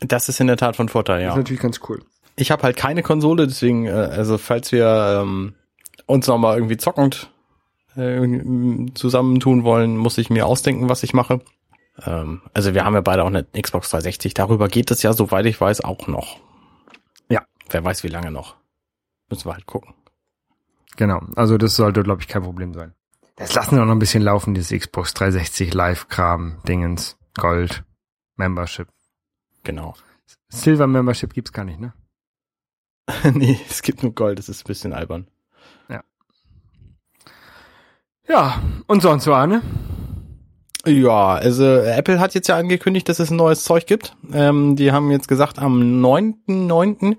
Das 0.00 0.28
ist 0.28 0.40
in 0.40 0.46
der 0.46 0.56
Tat 0.56 0.76
von 0.76 0.88
Vorteil, 0.88 1.18
Das 1.18 1.24
ja. 1.24 1.30
ist 1.30 1.36
natürlich 1.36 1.62
ganz 1.62 1.80
cool. 1.88 2.02
Ich 2.36 2.50
habe 2.50 2.62
halt 2.62 2.76
keine 2.76 3.02
Konsole, 3.02 3.46
deswegen, 3.46 3.86
äh, 3.86 3.90
also 3.90 4.38
falls 4.38 4.70
wir 4.72 5.22
ähm, 5.22 5.54
uns 6.06 6.26
noch 6.26 6.38
mal 6.38 6.56
irgendwie 6.56 6.76
zockend 6.76 7.30
äh, 7.96 8.92
zusammentun 8.94 9.64
wollen, 9.64 9.96
muss 9.96 10.18
ich 10.18 10.30
mir 10.30 10.46
ausdenken, 10.46 10.88
was 10.88 11.02
ich 11.02 11.14
mache. 11.14 11.40
Ähm, 12.04 12.42
also 12.52 12.74
wir 12.74 12.84
haben 12.84 12.94
ja 12.94 13.00
beide 13.00 13.24
auch 13.24 13.28
eine 13.28 13.44
Xbox 13.44 13.90
360. 13.90 14.34
Darüber 14.34 14.68
geht 14.68 14.90
es 14.90 15.02
ja, 15.02 15.12
soweit 15.12 15.46
ich 15.46 15.60
weiß, 15.60 15.82
auch 15.82 16.06
noch. 16.06 16.40
Ja. 17.28 17.42
Wer 17.70 17.84
weiß, 17.84 18.04
wie 18.04 18.08
lange 18.08 18.30
noch. 18.30 18.56
Müssen 19.30 19.48
wir 19.48 19.54
halt 19.54 19.66
gucken. 19.66 19.94
Genau. 20.96 21.20
Also 21.34 21.58
das 21.58 21.76
sollte, 21.76 22.02
glaube 22.02 22.22
ich, 22.22 22.28
kein 22.28 22.42
Problem 22.42 22.74
sein. 22.74 22.94
Das 23.36 23.54
lassen 23.54 23.76
wir 23.76 23.84
noch 23.84 23.92
ein 23.92 23.98
bisschen 23.98 24.22
laufen, 24.22 24.54
dieses 24.54 24.78
Xbox 24.78 25.12
360 25.12 25.74
Live-Kram, 25.74 26.62
Dingens, 26.66 27.18
Gold, 27.34 27.84
Membership. 28.36 28.88
Genau. 29.62 29.94
Silver 30.48 30.86
Membership 30.86 31.34
gibt's 31.34 31.52
gar 31.52 31.64
nicht, 31.64 31.78
ne? 31.78 31.92
nee, 33.34 33.58
es 33.68 33.82
gibt 33.82 34.02
nur 34.02 34.14
Gold, 34.14 34.38
das 34.38 34.48
ist 34.48 34.64
ein 34.64 34.68
bisschen 34.68 34.92
albern. 34.92 35.28
Ja, 38.28 38.60
und 38.86 39.02
sonst 39.02 39.24
so, 39.24 39.34
Arne? 39.34 39.62
Ja, 40.84 41.34
also 41.34 41.64
Apple 41.64 42.20
hat 42.20 42.34
jetzt 42.34 42.48
ja 42.48 42.56
angekündigt, 42.56 43.08
dass 43.08 43.18
es 43.18 43.30
ein 43.30 43.36
neues 43.36 43.64
Zeug 43.64 43.86
gibt. 43.86 44.16
Ähm, 44.32 44.76
die 44.76 44.92
haben 44.92 45.10
jetzt 45.10 45.28
gesagt, 45.28 45.58
am 45.58 46.04
9.9. 46.04 47.16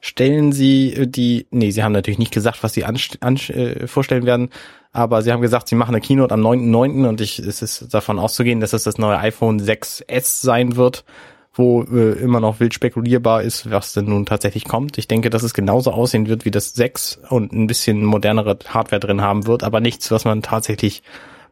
stellen 0.00 0.52
sie 0.52 0.92
äh, 0.94 1.06
die, 1.06 1.46
nee, 1.50 1.70
sie 1.70 1.82
haben 1.82 1.92
natürlich 1.92 2.18
nicht 2.18 2.32
gesagt, 2.32 2.62
was 2.62 2.72
sie 2.74 2.84
an, 2.84 2.98
an, 3.20 3.36
äh, 3.36 3.86
vorstellen 3.86 4.26
werden, 4.26 4.50
aber 4.92 5.22
sie 5.22 5.32
haben 5.32 5.42
gesagt, 5.42 5.68
sie 5.68 5.74
machen 5.74 5.94
eine 5.94 6.00
Keynote 6.00 6.34
am 6.34 6.44
9.9. 6.44 7.08
und 7.08 7.20
ich, 7.20 7.38
es 7.38 7.62
ist 7.62 7.92
davon 7.94 8.18
auszugehen, 8.18 8.60
dass 8.60 8.72
es 8.72 8.84
das 8.84 8.98
neue 8.98 9.18
iPhone 9.18 9.60
6S 9.60 10.42
sein 10.44 10.76
wird, 10.76 11.04
wo 11.58 11.82
äh, 11.82 12.12
immer 12.20 12.40
noch 12.40 12.60
wild 12.60 12.72
spekulierbar 12.72 13.42
ist, 13.42 13.70
was 13.70 13.92
denn 13.92 14.06
nun 14.06 14.26
tatsächlich 14.26 14.64
kommt. 14.64 14.96
Ich 14.96 15.08
denke, 15.08 15.28
dass 15.28 15.42
es 15.42 15.54
genauso 15.54 15.90
aussehen 15.90 16.28
wird 16.28 16.44
wie 16.44 16.52
das 16.52 16.72
6 16.74 17.20
und 17.28 17.52
ein 17.52 17.66
bisschen 17.66 18.04
modernere 18.04 18.58
Hardware 18.68 19.00
drin 19.00 19.20
haben 19.20 19.46
wird, 19.46 19.64
aber 19.64 19.80
nichts, 19.80 20.10
was 20.10 20.24
man 20.24 20.42
tatsächlich 20.42 21.02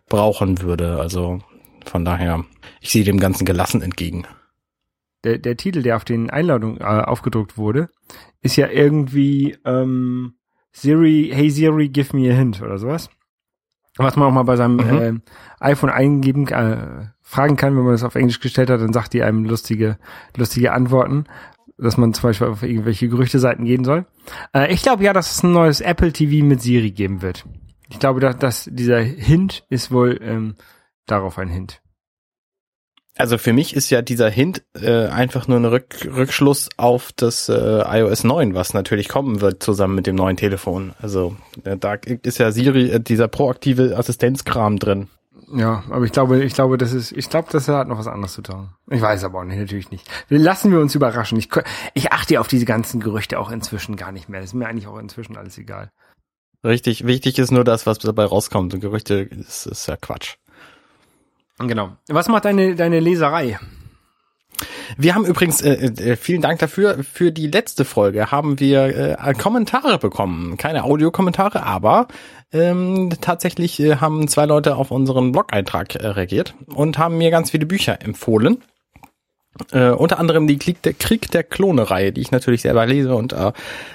brauchen 0.09 0.63
würde. 0.63 1.01
Also 1.01 1.41
von 1.85 2.05
daher, 2.05 2.45
ich 2.81 2.91
sehe 2.91 3.05
dem 3.05 3.19
Ganzen 3.19 3.45
gelassen 3.45 3.83
entgegen. 3.83 4.27
Der, 5.25 5.39
der 5.39 5.57
Titel, 5.57 5.83
der 5.83 5.97
auf 5.97 6.05
den 6.05 6.31
Einladungen 6.31 6.81
äh, 6.81 6.85
aufgedruckt 6.85 7.59
wurde, 7.59 7.89
ist 8.43 8.57
ja 8.57 8.69
irgendwie 8.69 9.57
ähm, 9.65 10.35
Siri, 10.71 11.31
hey 11.33 11.51
Siri, 11.51 11.89
give 11.89 12.17
me 12.17 12.31
a 12.31 12.35
hint 12.35 12.63
oder 12.63 12.79
sowas. 12.79 13.11
Was 13.99 14.17
man 14.17 14.29
auch 14.29 14.33
mal 14.33 14.43
bei 14.43 14.57
seinem 14.57 14.77
Mhm. 14.77 14.99
äh, 15.01 15.13
iPhone 15.61 15.91
eingeben, 15.91 16.49
äh, 16.49 17.07
fragen 17.23 17.57
kann, 17.57 17.77
wenn 17.77 17.83
man 17.85 17.93
das 17.93 18.05
auf 18.05 18.15
Englisch 18.15 18.41
gestellt 18.41 18.71
hat, 18.71 18.81
dann 18.81 18.93
sagt 18.93 19.13
die 19.15 19.23
einem 19.23 19.45
lustige, 19.45 19.99
lustige 20.37 20.73
Antworten, 20.73 21.25
dass 21.79 21.97
man 21.97 22.15
zum 22.15 22.29
Beispiel 22.29 22.47
auf 22.47 22.63
irgendwelche 22.63 23.09
Gerüchteseiten 23.09 23.65
gehen 23.65 23.85
soll. 23.85 24.07
Äh, 24.55 24.73
ich 24.73 24.83
glaube 24.83 25.05
ja, 25.05 25.13
dass 25.13 25.33
es 25.33 25.43
ein 25.43 25.53
neues 25.53 25.81
Apple 25.81 26.13
TV 26.13 26.45
mit 26.45 26.61
Siri 26.63 26.91
geben 26.91 27.23
wird. 27.23 27.45
Ich 27.89 27.99
glaube, 27.99 28.21
dass, 28.21 28.37
dass 28.39 28.69
dieser 28.71 29.01
Hint 29.01 29.65
ist 29.71 29.91
wohl 29.91 30.19
ähm, 30.23 30.55
darauf 31.07 31.39
ein 31.39 31.49
Hint. 31.49 31.81
Also 33.19 33.39
für 33.39 33.55
mich 33.55 33.75
ist 33.75 33.89
ja 33.89 34.03
dieser 34.03 34.29
Hint 34.29 34.63
äh, 34.75 35.07
einfach 35.07 35.49
nur 35.49 35.59
ein 35.59 35.65
Rück 35.65 36.07
Rückschluss 36.15 36.69
auf 36.77 37.13
das 37.17 37.49
äh, 37.49 37.53
iOS 37.55 38.25
9, 38.25 38.55
was 38.55 38.75
natürlich 38.75 39.09
kommen 39.09 39.41
wird 39.41 39.63
zusammen 39.63 39.95
mit 39.95 40.07
dem 40.07 40.17
neuen 40.17 40.37
Telefon. 40.37 40.93
Also 41.01 41.35
äh, 41.65 41.79
da 41.79 41.95
ist 41.95 42.39
ja 42.39 42.53
Siri, 42.53 42.91
äh, 42.91 43.01
dieser 43.01 43.29
proaktive 43.29 43.97
Assistenzkram 43.97 44.79
drin. 44.79 45.09
Ja, 45.55 45.85
aber 45.91 46.05
ich 46.05 46.13
glaube, 46.13 46.43
ich 46.45 46.55
glaube, 46.55 46.77
das 46.77 46.93
ist, 46.93 47.13
ich 47.13 47.31
glaube, 47.31 47.49
das 47.53 47.69
hat 47.69 47.89
noch 47.89 47.99
was 47.99 48.09
anderes 48.09 48.35
zu 48.35 48.43
tun. 48.43 48.71
Ich 48.91 49.01
weiß 49.01 49.25
aber 49.25 49.41
auch 49.41 49.45
nicht, 49.45 49.59
natürlich 49.59 49.91
nicht. 49.91 50.11
Lassen 50.29 50.73
wir 50.73 50.81
uns 50.81 50.95
überraschen. 50.95 51.39
Ich, 51.39 51.49
ich 51.95 52.13
achte 52.13 52.41
auf 52.41 52.49
diese 52.49 52.65
ganzen 52.65 53.01
Gerüchte 53.01 53.39
auch 53.39 53.51
inzwischen 53.51 53.97
gar 53.97 54.13
nicht 54.13 54.29
mehr. 54.29 54.41
Das 54.41 54.51
ist 54.51 54.55
mir 54.55 54.67
eigentlich 54.67 54.89
auch 54.89 54.99
inzwischen 54.99 55.37
alles 55.37 55.57
egal. 55.57 55.91
Richtig, 56.65 57.07
wichtig 57.07 57.39
ist 57.39 57.53
nur 57.53 57.65
das, 57.65 57.87
was 57.87 57.99
dabei 57.99 58.25
rauskommt. 58.25 58.75
Und 58.75 58.81
Gerüchte 58.81 59.15
ist, 59.15 59.67
ist 59.67 59.87
ja 59.87 59.97
Quatsch. 59.97 60.37
Genau. 61.59 61.97
Was 62.09 62.29
macht 62.29 62.45
deine, 62.45 62.75
deine 62.75 63.01
Leserei? 63.01 63.59
Wir 64.97 65.15
haben 65.15 65.25
übrigens, 65.25 65.63
äh, 65.63 65.73
äh, 65.73 66.17
vielen 66.17 66.41
Dank 66.41 66.59
dafür, 66.61 67.03
für 67.03 67.33
die 67.33 67.49
letzte 67.49 67.85
Folge 67.85 68.31
haben 68.31 68.61
wir 68.61 69.19
äh, 69.19 69.35
Kommentare 69.35 69.99
bekommen. 69.99 70.57
Keine 70.57 70.85
Audiokommentare, 70.85 71.63
aber 71.63 72.09
ähm, 72.53 73.11
tatsächlich 73.21 73.81
äh, 73.81 73.97
haben 73.97 74.29
zwei 74.29 74.47
Leute 74.47 74.77
auf 74.77 74.91
unseren 74.91 75.33
Blog-Eintrag 75.33 75.97
äh, 75.97 76.07
reagiert 76.07 76.55
und 76.67 76.99
haben 76.99 77.19
mir 77.19 77.31
ganz 77.31 77.51
viele 77.51 77.67
Bücher 77.67 78.01
empfohlen. 78.01 78.63
Äh, 79.73 79.91
unter 79.91 80.19
anderem 80.19 80.47
die 80.47 80.59
Krieg 80.59 80.83
der, 80.83 80.93
Krieg 80.93 81.31
der 81.31 81.43
Klone-Reihe, 81.43 82.13
die 82.13 82.21
ich 82.21 82.31
natürlich 82.31 82.63
selber 82.63 82.87
lese 82.87 83.15
und 83.15 83.33
äh, 83.33 83.53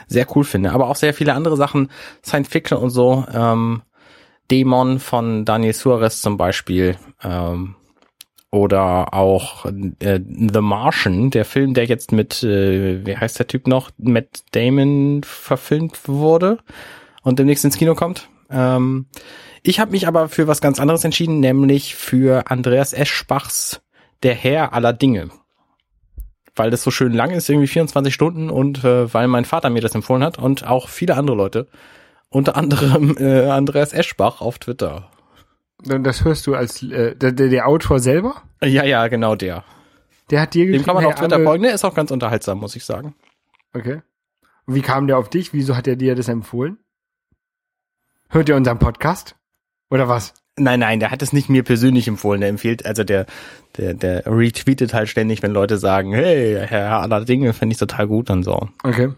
sehr 0.08 0.26
cool 0.36 0.44
finde. 0.44 0.72
Aber 0.72 0.90
auch 0.90 0.96
sehr 0.96 1.14
viele 1.14 1.34
andere 1.34 1.56
Sachen, 1.56 1.90
Science 2.26 2.50
Fiction 2.50 2.78
und 2.78 2.90
so. 2.90 3.26
Ähm, 3.34 3.84
Dämon 4.52 5.00
von 5.00 5.46
Daniel 5.46 5.74
Suarez 5.74 6.22
zum 6.22 6.38
Beispiel. 6.38 6.98
Ähm, 7.24 7.76
oder 8.52 9.14
auch 9.14 9.66
äh, 9.66 10.20
The 10.20 10.60
Martian, 10.60 11.30
der 11.32 11.46
Film, 11.46 11.74
der 11.74 11.86
jetzt 11.86 12.12
mit, 12.12 12.44
äh, 12.44 13.06
wie 13.06 13.16
heißt 13.16 13.40
der 13.40 13.48
Typ 13.48 13.66
noch, 13.66 13.92
Matt 13.98 14.44
Damon 14.52 15.22
verfilmt 15.24 16.08
wurde 16.08 16.58
und 17.24 17.40
demnächst 17.40 17.64
ins 17.64 17.78
Kino 17.78 17.96
kommt. 17.96 18.28
Ähm, 18.50 19.06
ich 19.64 19.80
habe 19.80 19.92
mich 19.92 20.06
aber 20.06 20.28
für 20.28 20.48
was 20.48 20.60
ganz 20.60 20.82
anderes 20.82 21.06
entschieden, 21.06 21.40
nämlich 21.40 21.96
für 21.96 22.52
Andreas 22.52 22.92
Eschbachs 22.92 23.82
Der 24.22 24.36
Herr 24.36 24.74
aller 24.74 24.92
Dinge. 24.92 25.30
Weil 26.56 26.72
das 26.72 26.84
so 26.84 26.92
schön 26.92 27.14
lang 27.14 27.32
ist, 27.32 27.50
irgendwie 27.50 27.68
24 27.68 28.14
Stunden 28.14 28.50
und 28.50 28.84
äh, 28.84 29.14
weil 29.14 29.30
mein 29.30 29.46
Vater 29.46 29.70
mir 29.70 29.82
das 29.82 29.96
empfohlen 29.96 30.24
hat 30.24 30.38
und 30.38 30.68
auch 30.68 30.90
viele 30.90 31.16
andere 31.16 31.38
Leute. 31.38 31.68
Unter 32.34 32.56
anderem 32.56 33.18
äh, 33.20 33.50
Andreas 33.50 33.92
Eschbach 33.94 34.40
auf 34.40 34.58
Twitter. 34.58 35.10
Das 35.84 36.24
hörst 36.24 36.48
du 36.48 36.56
als 36.56 36.82
äh, 36.82 37.16
der, 37.16 37.34
der, 37.34 37.50
der 37.50 37.68
Autor 37.68 38.00
selber? 38.00 38.42
Ja, 38.64 38.86
ja, 38.86 39.08
genau 39.10 39.36
der. 39.36 39.66
Der 40.30 40.42
hat 40.42 40.54
dir 40.54 40.64
Dem 40.66 40.72
geschrieben. 40.72 40.86
kann 40.86 40.96
man 40.96 41.06
auf 41.06 41.16
Twitter 41.16 41.44
folgen. 41.44 41.64
Der 41.64 41.74
ist 41.74 41.84
auch 41.84 41.94
ganz 41.94 42.10
unterhaltsam, 42.10 42.60
muss 42.60 42.76
ich 42.76 42.86
sagen. 42.86 43.16
Okay. 43.74 44.02
Und 44.66 44.76
wie 44.76 44.82
kam 44.82 45.08
der 45.08 45.18
auf 45.18 45.30
dich? 45.30 45.54
Wieso 45.54 45.76
hat 45.76 45.88
er 45.88 45.98
dir 45.98 46.16
das 46.16 46.30
empfohlen? 46.30 46.78
Hört 48.30 48.48
ihr 48.48 48.56
unseren 48.56 48.80
Podcast? 48.80 49.36
Oder 49.90 50.08
was? 50.08 50.34
Nein, 50.56 50.80
nein, 50.80 51.02
der 51.02 51.12
hat 51.12 51.22
es 51.22 51.34
nicht 51.34 51.50
mir 51.50 51.64
persönlich 51.64 52.08
empfohlen. 52.08 52.40
Der 52.40 52.50
empfiehlt, 52.50 52.86
also 52.86 53.04
der, 53.04 53.26
der, 53.76 53.94
der 53.94 54.26
retweetet 54.26 54.94
halt 54.94 55.10
ständig, 55.10 55.44
wenn 55.44 55.52
Leute 55.52 55.78
sagen, 55.78 56.14
hey, 56.14 56.66
Herr 56.66 57.02
aller 57.02 57.26
Dinge, 57.26 57.52
finde 57.52 57.74
ich 57.74 57.80
total 57.80 58.08
gut 58.08 58.30
und 58.30 58.44
so. 58.44 58.70
Okay. 58.84 59.10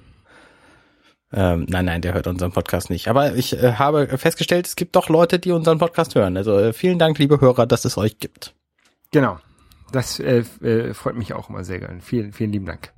Ähm, 1.36 1.66
nein, 1.68 1.86
nein, 1.86 2.02
der 2.02 2.14
hört 2.14 2.28
unseren 2.28 2.52
Podcast 2.52 2.90
nicht. 2.92 3.08
Aber 3.08 3.34
ich 3.36 3.54
äh, 3.62 3.74
habe 3.74 4.08
festgestellt, 4.18 4.68
es 4.68 4.76
gibt 4.76 4.96
doch 4.96 5.10
Leute, 5.10 5.40
die 5.40 5.52
unseren 5.52 5.80
Podcast 5.80 6.14
hören. 6.16 6.38
Also 6.38 6.58
äh, 6.60 6.74
vielen 6.74 7.00
Dank, 7.00 7.18
liebe 7.18 7.42
Hörer, 7.42 7.66
dass 7.66 7.86
es 7.86 7.98
euch 7.98 8.20
gibt. 8.20 8.54
Genau. 9.12 9.40
Das 9.92 10.20
äh, 10.20 10.44
äh, 10.62 10.94
freut 10.94 11.16
mich 11.16 11.34
auch 11.34 11.50
immer 11.50 11.64
sehr 11.64 11.80
gern. 11.80 12.02
Vielen, 12.02 12.34
vielen 12.34 12.52
lieben 12.52 12.66
Dank. 12.66 12.92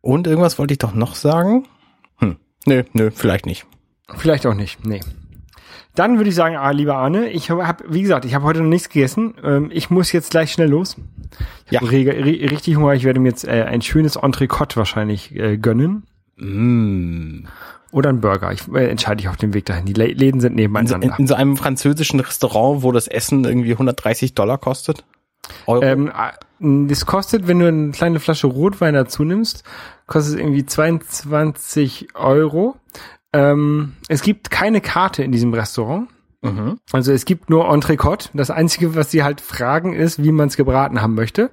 Und 0.00 0.26
irgendwas 0.26 0.58
wollte 0.58 0.74
ich 0.74 0.78
doch 0.78 0.94
noch 0.94 1.14
sagen? 1.14 1.66
Hm, 2.18 2.36
nö, 2.66 2.82
nö, 2.92 3.10
vielleicht 3.12 3.46
nicht. 3.46 3.66
Vielleicht 4.16 4.46
auch 4.46 4.54
nicht. 4.54 4.84
Nee. 4.84 5.00
Dann 5.94 6.16
würde 6.16 6.30
ich 6.30 6.34
sagen, 6.34 6.56
ah, 6.56 6.70
lieber 6.70 6.96
Arne, 6.96 7.28
ich 7.30 7.50
habe, 7.50 7.66
hab, 7.66 7.82
wie 7.86 8.02
gesagt, 8.02 8.24
ich 8.24 8.34
habe 8.34 8.44
heute 8.44 8.60
noch 8.60 8.68
nichts 8.68 8.88
gegessen. 8.88 9.34
Ähm, 9.44 9.70
ich 9.72 9.90
muss 9.90 10.10
jetzt 10.12 10.30
gleich 10.30 10.52
schnell 10.52 10.68
los. 10.70 10.96
Ich 11.66 11.72
Ja. 11.72 11.80
habe 11.80 11.90
richtig 11.92 12.76
Hunger. 12.76 12.94
Ich 12.94 13.04
werde 13.04 13.20
mir 13.20 13.28
jetzt 13.28 13.46
äh, 13.46 13.62
ein 13.64 13.82
schönes 13.82 14.16
Entrecote 14.16 14.76
wahrscheinlich 14.76 15.34
äh, 15.34 15.58
gönnen. 15.58 16.04
Mm. 16.42 17.46
Oder 17.90 18.08
ein 18.08 18.20
Burger. 18.20 18.52
Ich 18.52 18.66
äh, 18.72 18.88
entscheide 18.88 19.20
ich 19.20 19.28
auf 19.28 19.36
dem 19.36 19.52
Weg 19.54 19.66
dahin. 19.66 19.84
Die 19.84 19.92
Lä- 19.94 20.14
Läden 20.14 20.40
sind 20.40 20.52
In, 20.58 20.58
so, 20.86 20.94
in, 20.94 21.00
nebeneinander. 21.00 21.18
in 21.18 21.26
so 21.26 21.34
einem 21.34 21.56
französischen 21.56 22.20
Restaurant, 22.20 22.82
wo 22.82 22.90
das 22.92 23.06
Essen 23.06 23.44
irgendwie 23.44 23.72
130 23.72 24.34
Dollar 24.34 24.56
kostet? 24.58 25.04
Euro? 25.66 25.82
Ähm, 25.84 26.08
äh, 26.08 26.86
das 26.88 27.04
kostet, 27.06 27.48
wenn 27.48 27.58
du 27.58 27.66
eine 27.68 27.90
kleine 27.90 28.18
Flasche 28.20 28.46
Rotwein 28.46 28.94
dazu 28.94 29.24
nimmst, 29.24 29.64
kostet 30.06 30.34
es 30.34 30.40
irgendwie 30.40 30.64
22 30.64 32.08
Euro. 32.14 32.76
Ähm, 33.34 33.94
es 34.08 34.22
gibt 34.22 34.50
keine 34.50 34.80
Karte 34.80 35.22
in 35.22 35.32
diesem 35.32 35.52
Restaurant. 35.52 36.08
mhm. 36.42 36.78
Also 36.92 37.12
es 37.12 37.24
gibt 37.24 37.50
nur 37.50 37.68
Entrecote. 37.68 38.28
Das 38.34 38.50
Einzige, 38.50 38.94
was 38.94 39.10
sie 39.10 39.22
halt 39.22 39.40
fragen, 39.40 39.92
ist, 39.94 40.22
wie 40.22 40.32
man 40.32 40.48
es 40.48 40.56
gebraten 40.56 41.02
haben 41.02 41.14
möchte. 41.14 41.50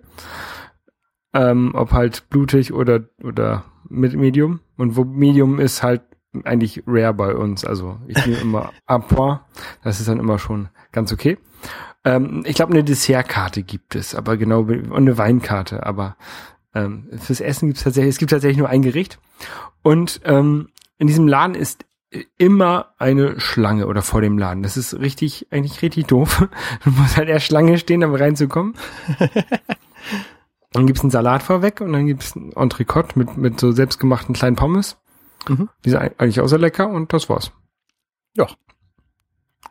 Ähm, 1.34 1.72
ob 1.76 1.92
halt 1.92 2.30
blutig 2.30 2.74
oder, 2.74 3.02
oder 3.24 3.64
mit 3.90 4.16
Medium. 4.16 4.60
Und 4.78 4.96
wo 4.96 5.04
Medium 5.04 5.60
ist 5.60 5.84
halt 5.84 6.02
eigentlich 6.44 6.84
rare 6.86 7.14
bei 7.14 7.36
uns. 7.36 7.66
Also 7.66 7.98
ich 8.08 8.26
nehme 8.26 8.40
immer 8.42 8.72
à 8.88 9.00
point. 9.00 9.42
Das 9.84 10.00
ist 10.00 10.08
dann 10.08 10.20
immer 10.20 10.40
schon 10.40 10.70
ganz 10.92 11.12
okay. 11.12 11.38
Ähm, 12.06 12.44
ich 12.46 12.56
glaube, 12.56 12.74
eine 12.74 12.84
Dessertkarte 12.84 13.64
gibt 13.64 13.96
es, 13.96 14.16
aber 14.16 14.38
genau, 14.38 14.60
und 14.62 14.96
eine 14.96 15.18
Weinkarte, 15.18 15.86
aber 15.86 16.16
ähm, 16.74 17.10
fürs 17.18 17.42
Essen 17.42 17.68
gibt 17.68 17.78
es 17.78 17.84
tatsächlich, 17.84 18.14
es 18.16 18.20
gibt 18.20 18.32
tatsächlich 18.32 18.58
nur 18.58 18.70
ein 18.70 18.82
Gericht. 18.82 19.20
Und 19.82 20.22
ähm, 20.24 20.70
in 20.98 21.08
diesem 21.08 21.28
Laden 21.28 21.56
ist 21.56 21.86
immer 22.38 22.94
eine 22.98 23.40
Schlange 23.40 23.88
oder 23.88 24.02
vor 24.02 24.22
dem 24.22 24.38
Laden. 24.38 24.64
Das 24.64 24.78
ist 24.78 25.00
richtig, 25.00 25.48
eigentlich 25.52 25.82
richtig 25.82 26.08
doof. 26.08 26.48
Du 26.84 26.92
musst 26.92 27.18
halt 27.18 27.30
erst 27.30 27.46
Schlange 27.46 27.78
stehen, 27.78 28.04
um 28.04 28.16
reinzukommen. 28.16 28.76
dann 30.72 30.86
gibt's 30.86 31.02
einen 31.02 31.12
Salat 31.12 31.44
vorweg 31.44 31.82
und 31.82 31.94
dann 31.94 32.06
gibt's 32.06 32.36
ein 32.36 32.52
Entrecote 32.54 33.18
mit, 33.18 33.38
mit 33.38 33.60
so 33.60 33.72
selbstgemachten 33.72 34.36
kleinen 34.36 34.56
Pommes. 34.56 34.98
Mhm. 35.48 35.70
Die 35.86 35.90
sind 35.90 36.00
eigentlich 36.00 36.42
auch 36.42 36.48
sehr 36.48 36.60
lecker 36.60 36.88
und 36.90 37.12
das 37.14 37.30
war's. 37.30 37.52
Ja. 38.36 38.48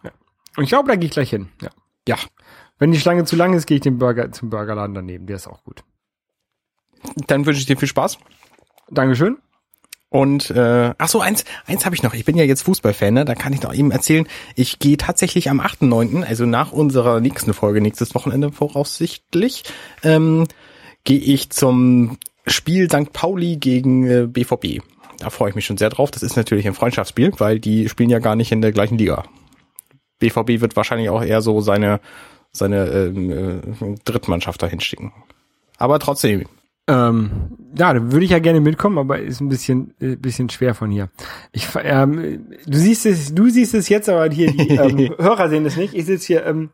ja. 0.02 0.10
Und 0.56 0.64
ich 0.64 0.70
glaube, 0.70 0.88
da 0.88 0.96
gehe 0.96 1.06
ich 1.06 1.12
gleich 1.12 1.30
hin. 1.30 1.48
Ja. 1.62 1.70
Ja. 2.08 2.16
Wenn 2.78 2.92
die 2.92 3.00
Schlange 3.00 3.24
zu 3.24 3.36
lang 3.36 3.54
ist, 3.54 3.66
gehe 3.66 3.76
ich 3.76 3.82
den 3.82 3.98
Burger 3.98 4.32
zum 4.32 4.50
Burgerladen 4.50 4.94
daneben. 4.94 5.26
Der 5.26 5.36
ist 5.36 5.46
auch 5.46 5.62
gut. 5.64 5.84
Dann 7.26 7.46
wünsche 7.46 7.60
ich 7.60 7.66
dir 7.66 7.76
viel 7.76 7.88
Spaß. 7.88 8.18
Dankeschön. 8.90 9.38
Und 10.10 10.50
äh, 10.50 10.94
ach 10.96 11.08
so, 11.08 11.20
eins, 11.20 11.44
eins 11.66 11.84
habe 11.84 11.94
ich 11.94 12.02
noch. 12.02 12.14
Ich 12.14 12.24
bin 12.24 12.36
ja 12.36 12.44
jetzt 12.44 12.62
Fußballfan, 12.62 13.12
ne? 13.12 13.24
Da 13.26 13.34
kann 13.34 13.52
ich 13.52 13.62
noch 13.62 13.74
eben 13.74 13.90
erzählen. 13.90 14.26
Ich 14.54 14.78
gehe 14.78 14.96
tatsächlich 14.96 15.50
am 15.50 15.60
8.9., 15.60 16.24
also 16.24 16.46
nach 16.46 16.72
unserer 16.72 17.20
nächsten 17.20 17.52
Folge, 17.52 17.82
nächstes 17.82 18.14
Wochenende 18.14 18.50
voraussichtlich, 18.50 19.64
ähm, 20.02 20.46
gehe 21.08 21.18
ich 21.18 21.48
zum 21.48 22.18
Spiel 22.46 22.90
St. 22.90 23.14
Pauli 23.14 23.56
gegen 23.56 24.06
äh, 24.06 24.26
BVB. 24.26 24.82
Da 25.18 25.30
freue 25.30 25.48
ich 25.48 25.56
mich 25.56 25.64
schon 25.64 25.78
sehr 25.78 25.88
drauf. 25.88 26.10
Das 26.10 26.22
ist 26.22 26.36
natürlich 26.36 26.66
ein 26.66 26.74
Freundschaftsspiel, 26.74 27.32
weil 27.38 27.58
die 27.58 27.88
spielen 27.88 28.10
ja 28.10 28.18
gar 28.18 28.36
nicht 28.36 28.52
in 28.52 28.60
der 28.60 28.72
gleichen 28.72 28.98
Liga. 28.98 29.24
BVB 30.18 30.60
wird 30.60 30.76
wahrscheinlich 30.76 31.08
auch 31.08 31.22
eher 31.22 31.40
so 31.40 31.62
seine 31.62 32.00
seine 32.52 32.88
ähm, 32.88 33.30
äh, 33.30 33.94
Drittmannschaft 34.04 34.60
dahin 34.62 34.80
schicken. 34.80 35.12
Aber 35.78 35.98
trotzdem, 35.98 36.44
Ähm, 36.86 37.30
ja, 37.74 37.94
da 37.94 38.12
würde 38.12 38.26
ich 38.26 38.30
ja 38.30 38.38
gerne 38.38 38.60
mitkommen, 38.60 38.98
aber 38.98 39.18
ist 39.18 39.40
ein 39.40 39.48
bisschen, 39.48 39.94
äh, 40.00 40.16
bisschen 40.16 40.50
schwer 40.50 40.74
von 40.74 40.90
hier. 40.90 41.08
Ich, 41.52 41.68
ähm, 41.82 42.48
du 42.66 42.78
siehst 42.78 43.06
es, 43.06 43.34
du 43.34 43.48
siehst 43.48 43.74
es 43.74 43.88
jetzt, 43.88 44.10
aber 44.10 44.28
hier 44.30 44.52
die 44.52 44.76
ähm, 44.76 45.14
Hörer 45.18 45.48
sehen 45.48 45.64
es 45.64 45.76
nicht. 45.76 45.94
Ich 45.94 46.04
sitze 46.04 46.26
hier 46.26 46.44
im 46.44 46.68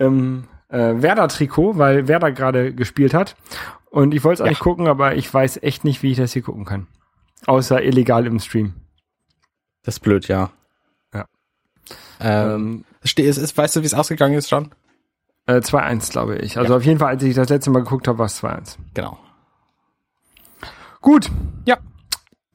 ähm, 0.00 0.44
äh, 0.74 1.00
Werder-Trikot, 1.02 1.78
weil 1.78 2.08
Werder 2.08 2.32
gerade 2.32 2.74
gespielt 2.74 3.14
hat. 3.14 3.36
Und 3.90 4.12
ich 4.12 4.24
wollte 4.24 4.34
es 4.34 4.38
Ja. 4.40 4.46
eigentlich 4.46 4.58
gucken, 4.60 4.88
aber 4.88 5.14
ich 5.14 5.32
weiß 5.32 5.62
echt 5.62 5.84
nicht, 5.84 6.02
wie 6.02 6.10
ich 6.10 6.16
das 6.18 6.32
hier 6.32 6.42
gucken 6.42 6.64
kann. 6.64 6.86
Außer 7.46 7.82
illegal 7.82 8.26
im 8.26 8.38
Stream. 8.40 8.74
das 9.82 9.96
ist 9.96 10.00
blöd, 10.00 10.28
ja. 10.28 10.50
Ja. 11.12 11.26
Ähm, 12.20 12.84
Ste- 13.04 13.26
es 13.28 13.36
ist, 13.38 13.56
weißt 13.56 13.76
du, 13.76 13.82
wie 13.82 13.86
es 13.86 13.94
ausgegangen 13.94 14.34
ist 14.34 14.48
schon? 14.48 14.70
Äh, 15.46 15.60
2-1, 15.60 16.10
glaube 16.10 16.36
ich. 16.38 16.56
Also 16.58 16.74
auf 16.76 16.84
jeden 16.84 16.98
Fall, 16.98 17.08
als 17.08 17.22
ich 17.22 17.34
das 17.34 17.50
letzte 17.50 17.70
Mal 17.70 17.82
geguckt 17.82 18.08
habe, 18.08 18.16
war 18.18 18.26
es 18.26 18.42
2-1. 18.42 18.78
Genau. 18.94 19.18
Gut. 21.02 21.30
Ja. 21.66 21.76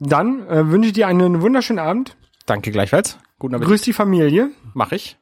Dann 0.00 0.46
äh, 0.48 0.68
wünsche 0.70 0.88
ich 0.88 0.92
dir 0.94 1.06
einen 1.06 1.40
wunderschönen 1.40 1.78
Abend. 1.78 2.16
Danke 2.46 2.72
gleichfalls. 2.72 3.18
Guten 3.38 3.54
Appetit. 3.54 3.68
Grüß 3.68 3.82
die 3.82 3.92
Familie. 3.92 4.50
Mach 4.74 4.90
ich. 4.92 5.18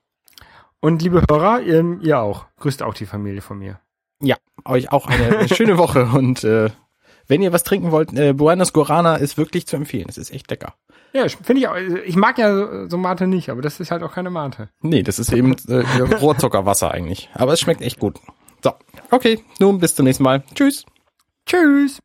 Und 0.80 1.02
liebe 1.02 1.24
Hörer, 1.28 1.60
ihr, 1.60 1.98
ihr 2.00 2.20
auch. 2.20 2.46
Grüßt 2.58 2.82
auch 2.82 2.94
die 2.94 3.06
Familie 3.06 3.40
von 3.40 3.58
mir. 3.58 3.80
Ja, 4.20 4.36
euch 4.64 4.92
auch 4.92 5.06
eine 5.06 5.48
schöne 5.48 5.78
Woche 5.78 6.06
und 6.14 6.44
äh, 6.44 6.70
wenn 7.26 7.42
ihr 7.42 7.52
was 7.52 7.62
trinken 7.62 7.90
wollt, 7.90 8.12
äh, 8.14 8.32
Buenos 8.32 8.72
Guarana 8.72 9.16
ist 9.16 9.36
wirklich 9.36 9.66
zu 9.66 9.76
empfehlen. 9.76 10.06
Es 10.08 10.18
ist 10.18 10.32
echt 10.32 10.50
lecker. 10.50 10.74
Ja, 11.12 11.26
finde 11.28 11.60
ich 11.60 11.68
auch. 11.68 11.76
Ich 12.04 12.16
mag 12.16 12.38
ja 12.38 12.54
so, 12.54 12.88
so 12.88 12.98
Mate 12.98 13.26
nicht, 13.26 13.50
aber 13.50 13.62
das 13.62 13.80
ist 13.80 13.90
halt 13.90 14.02
auch 14.02 14.12
keine 14.12 14.30
Mate. 14.30 14.70
Nee, 14.80 15.02
das 15.02 15.18
ist 15.18 15.32
eben 15.32 15.56
äh, 15.68 16.00
Rohrzuckerwasser 16.00 16.90
eigentlich. 16.90 17.28
Aber 17.34 17.52
es 17.52 17.60
schmeckt 17.60 17.82
echt 17.82 17.98
gut. 17.98 18.18
So, 18.62 18.72
okay, 19.10 19.42
nun 19.58 19.78
bis 19.78 19.94
zum 19.94 20.04
nächsten 20.04 20.24
Mal. 20.24 20.42
Tschüss. 20.54 20.84
Tschüss. 21.46 21.98